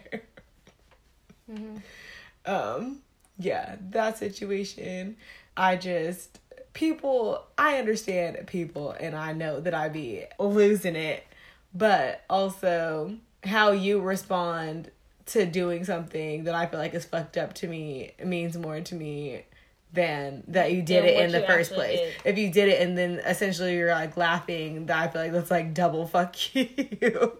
[2.45, 3.01] Um
[3.43, 5.17] yeah, that situation,
[5.57, 6.39] I just
[6.73, 11.25] people I understand people and I know that I be losing it,
[11.75, 14.91] but also how you respond
[15.27, 18.95] to doing something that I feel like is fucked up to me means more to
[18.95, 19.45] me
[19.93, 21.99] than that you did it in the first place.
[21.99, 22.15] did.
[22.25, 25.51] If you did it and then essentially you're like laughing, that I feel like that's
[25.51, 27.33] like double fuck you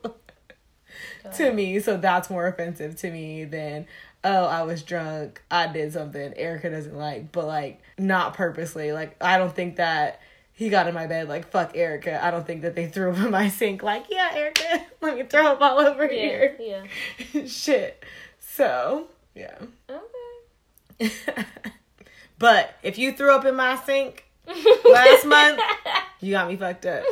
[1.35, 1.81] to me.
[1.81, 3.87] So that's more offensive to me than
[4.25, 8.93] oh I was drunk, I did something Erica doesn't like, but like not purposely.
[8.93, 10.21] Like I don't think that
[10.53, 12.25] he got in my bed like fuck Erica.
[12.25, 15.23] I don't think that they threw up in my sink like yeah Erica, let me
[15.25, 16.87] throw up all over Yeah, here.
[17.33, 17.45] yeah.
[17.47, 18.05] Shit.
[18.39, 19.59] So yeah.
[21.01, 21.13] Okay.
[22.39, 24.25] but if you threw up in my sink
[24.85, 25.61] last month,
[26.21, 27.05] you got me fucked up.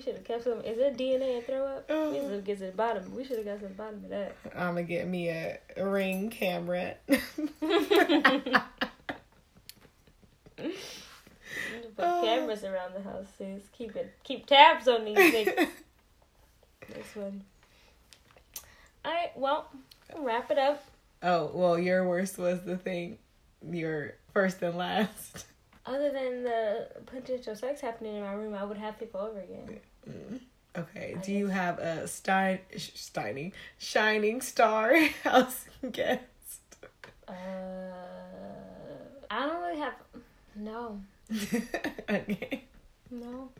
[0.00, 0.60] We should have kept some.
[0.62, 1.86] Is it DNA and throw up?
[1.90, 2.22] We mm.
[2.22, 3.14] should have get to the bottom.
[3.14, 4.34] We should have got to the bottom of that.
[4.56, 6.94] I'm gonna get me a ring camera.
[7.06, 7.18] Put
[11.98, 13.60] cameras around the house, sis.
[13.76, 14.14] Keep it.
[14.24, 15.54] Keep tabs on these niggas.
[16.88, 17.42] That's funny.
[19.04, 19.32] All right.
[19.36, 19.68] Well,
[20.14, 20.82] we'll wrap it up.
[21.22, 23.18] oh well, your worst was the thing.
[23.70, 25.44] Your first and last.
[25.84, 29.80] Other than the potential sex happening in my room, I would have people over again.
[30.76, 31.16] Okay.
[31.18, 34.94] I Do you have a Stein Steining Shining Star
[35.24, 36.20] house guest?
[37.26, 37.32] Uh,
[39.30, 39.94] I don't really have.
[40.56, 41.00] No,
[42.10, 42.64] okay.
[43.10, 43.50] no.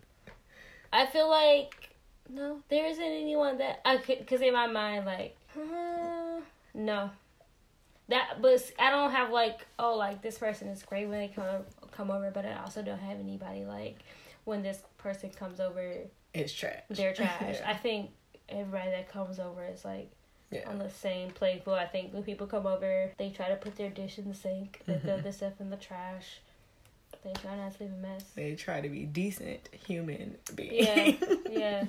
[0.92, 1.90] I feel like
[2.28, 4.26] no, there isn't anyone that I could.
[4.26, 6.40] Cause in my mind, like, uh,
[6.74, 7.10] no.
[8.08, 11.62] That, but I don't have like, oh, like this person is great when they come
[11.92, 13.98] come over, but I also don't have anybody like
[14.44, 15.94] when this person comes over,
[16.34, 16.82] It's trash.
[16.90, 17.56] they're trash.
[17.60, 17.70] Yeah.
[17.70, 18.10] I think
[18.48, 20.10] everybody that comes over is like
[20.50, 20.68] Yeah.
[20.68, 21.78] on the same playing field.
[21.78, 24.80] I think when people come over, they try to put their dish in the sink,
[24.86, 25.22] they throw Mhm.
[25.24, 26.40] their stuff in the trash.
[27.22, 28.24] They try not to leave a mess.
[28.34, 30.86] They try to be decent human beings.
[30.86, 31.12] Yeah,
[31.50, 31.84] yeah.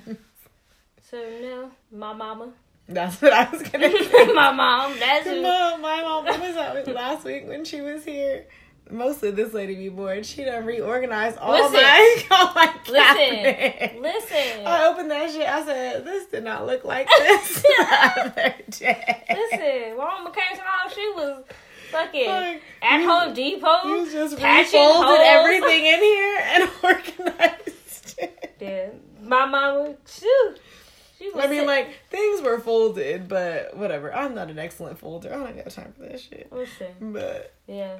[1.10, 2.52] So no, my mama,
[2.88, 4.32] That's what I was gonna say.
[4.32, 4.98] my mom.
[4.98, 5.40] That's who.
[5.40, 8.46] Mom, my mom was out last week when she was here.
[8.90, 10.24] Mostly this lady be bored.
[10.26, 11.72] She done reorganized all Listen.
[11.74, 14.00] my all my Listen, cabinets.
[14.00, 15.48] listen, I opened that shit.
[15.48, 19.96] I said, "This did not look like this the other day." listen.
[19.96, 21.44] While Mama came to my house, she was
[21.90, 23.84] fucking Like, at you- Home Depot.
[23.84, 25.20] You just patching refolded holes.
[25.22, 28.54] everything in here and organized it.
[28.60, 28.88] Yeah,
[29.22, 30.58] my mama, shoot,
[31.34, 31.44] was.
[31.44, 34.12] I mean, like things were folded, but whatever.
[34.14, 35.32] I'm not an excellent folder.
[35.32, 36.48] I don't got time for that shit.
[36.52, 37.98] listen, But yeah,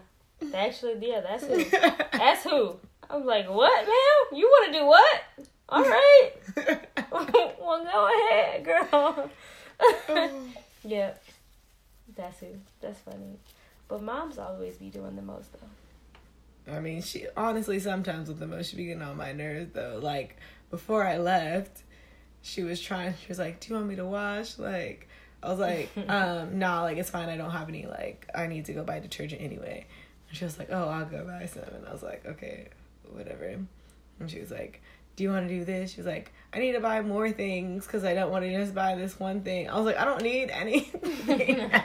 [0.55, 1.65] actually, yeah, that's who.
[2.13, 2.79] That's who.
[3.11, 4.39] I was like, what, ma'am?
[4.39, 5.23] You want to do what?
[5.69, 6.31] All right.
[7.13, 9.31] well, go ahead, girl.
[10.85, 11.15] yeah,
[12.17, 12.47] that's who.
[12.81, 13.39] That's funny.
[13.89, 16.73] But moms always be doing the most though.
[16.73, 19.99] I mean, she honestly sometimes with the most she be getting on my nerves though.
[20.03, 20.37] Like
[20.71, 21.83] before I left,
[22.43, 23.15] she was trying.
[23.15, 25.09] She was like, "Do you want me to wash?" Like
[25.43, 27.29] I was like, um, "Nah, like it's fine.
[27.29, 27.87] I don't have any.
[27.87, 29.87] Like I need to go buy detergent anyway."
[30.33, 32.69] And she was like, "Oh, I'll go buy some." And I was like, "Okay,
[33.11, 34.81] whatever." And she was like,
[35.15, 37.85] "Do you want to do this?" She was like, "I need to buy more things
[37.85, 40.23] because I don't want to just buy this one thing." I was like, "I don't
[40.23, 41.71] need anything."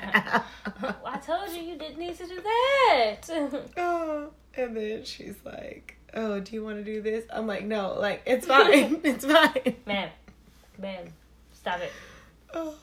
[0.80, 3.22] Well, I told you you didn't need to do that.
[3.78, 7.98] oh, and then she's like, "Oh, do you want to do this?" I'm like, "No,
[8.00, 10.10] like it's fine, it's fine." ma'am,
[10.78, 11.08] ma'am,
[11.54, 11.91] stop it.
[12.54, 12.76] Oh.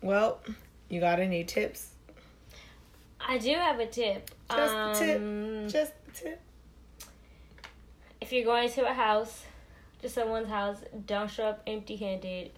[0.00, 0.40] Well,
[0.88, 1.91] you got any tips?
[3.28, 4.30] I do have a tip.
[4.50, 5.16] Just a tip.
[5.20, 6.40] Um, Just a tip.
[8.20, 9.44] if you're going to a house,
[10.02, 12.50] to someone's house, don't show up empty-handed.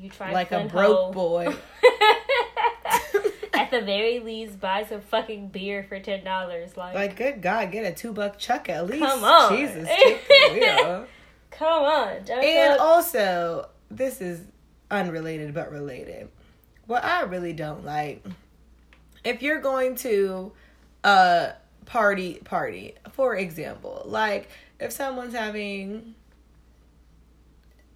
[0.00, 1.12] You try to send Like a broke Hole.
[1.12, 1.54] boy.
[3.54, 6.76] At the very least, buy some fucking beer for ten dollars.
[6.76, 9.04] Like, Like, good God, get a two buck chuck at least.
[9.04, 9.56] Come on.
[9.56, 11.06] Jesus, take the wheel.
[11.50, 14.40] come on, don't And up- also, this is
[14.90, 16.28] unrelated but related.
[16.86, 18.24] What I really don't like,
[19.24, 20.52] if you're going to
[21.04, 21.52] a
[21.86, 24.48] party, party, for example, like
[24.80, 26.14] if someone's having,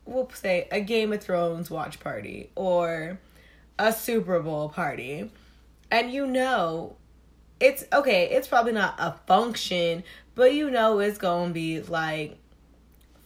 [0.05, 3.19] we'll say a Game of Thrones watch party or
[3.79, 5.31] a Super Bowl party,
[5.91, 6.97] and you know
[7.61, 10.05] it's okay, it's probably not a function,
[10.35, 12.39] but you know it's gonna be like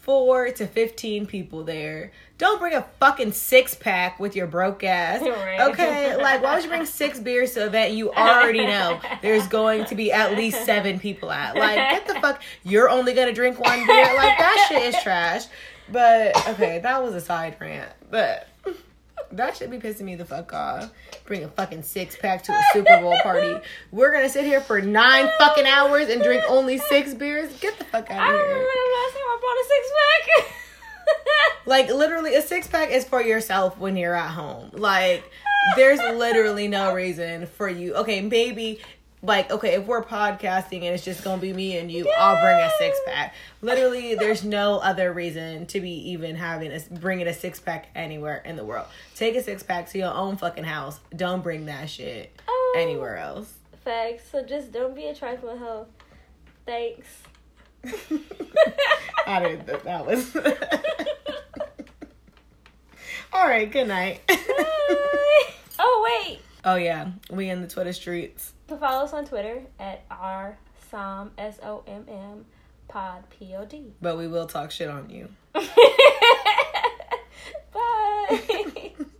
[0.00, 2.10] four to 15 people there.
[2.38, 5.20] Don't bring a fucking six pack with your broke ass.
[5.40, 5.60] Right.
[5.60, 6.16] Okay?
[6.16, 9.84] Like, why would you bring six beers to an event you already know there's going
[9.86, 11.54] to be at least seven people at?
[11.56, 14.14] Like, get the fuck, you're only gonna drink one beer?
[14.16, 15.44] Like, that shit is trash.
[15.90, 17.90] But, okay, that was a side rant.
[18.10, 18.48] But.
[19.32, 20.90] That should be pissing me the fuck off.
[21.24, 23.54] Bring a fucking six pack to a Super Bowl party.
[23.92, 27.52] We're gonna sit here for nine fucking hours and drink only six beers.
[27.60, 28.20] Get the fuck out here.
[28.20, 30.56] I of remember the last time I brought a six pack.
[31.66, 34.70] Like literally, a six pack is for yourself when you're at home.
[34.72, 35.30] Like
[35.76, 37.94] there's literally no reason for you.
[37.94, 38.80] Okay, maybe
[39.22, 42.56] like okay, if we're podcasting and it's just gonna be me and you, I'll bring
[42.58, 43.34] a six pack.
[43.60, 48.38] Literally, there's no other reason to be even having a bringing a six pack anywhere
[48.44, 48.86] in the world.
[49.14, 50.98] Take a six pack to your own fucking house.
[51.14, 52.74] Don't bring that shit Oh.
[52.78, 53.52] anywhere else.
[53.84, 54.22] Facts.
[54.30, 55.86] So just don't be a trifling hoe.
[56.66, 57.08] Thanks.
[59.26, 60.34] I didn't think that was.
[63.32, 64.20] All right, good night.
[65.78, 66.40] oh wait.
[66.64, 70.58] oh yeah, we in the Twitter streets follow us on Twitter at r
[70.90, 72.44] som s o m m
[72.88, 73.92] pod p o d.
[74.00, 75.28] But we will talk shit on you.
[77.72, 78.92] Bye.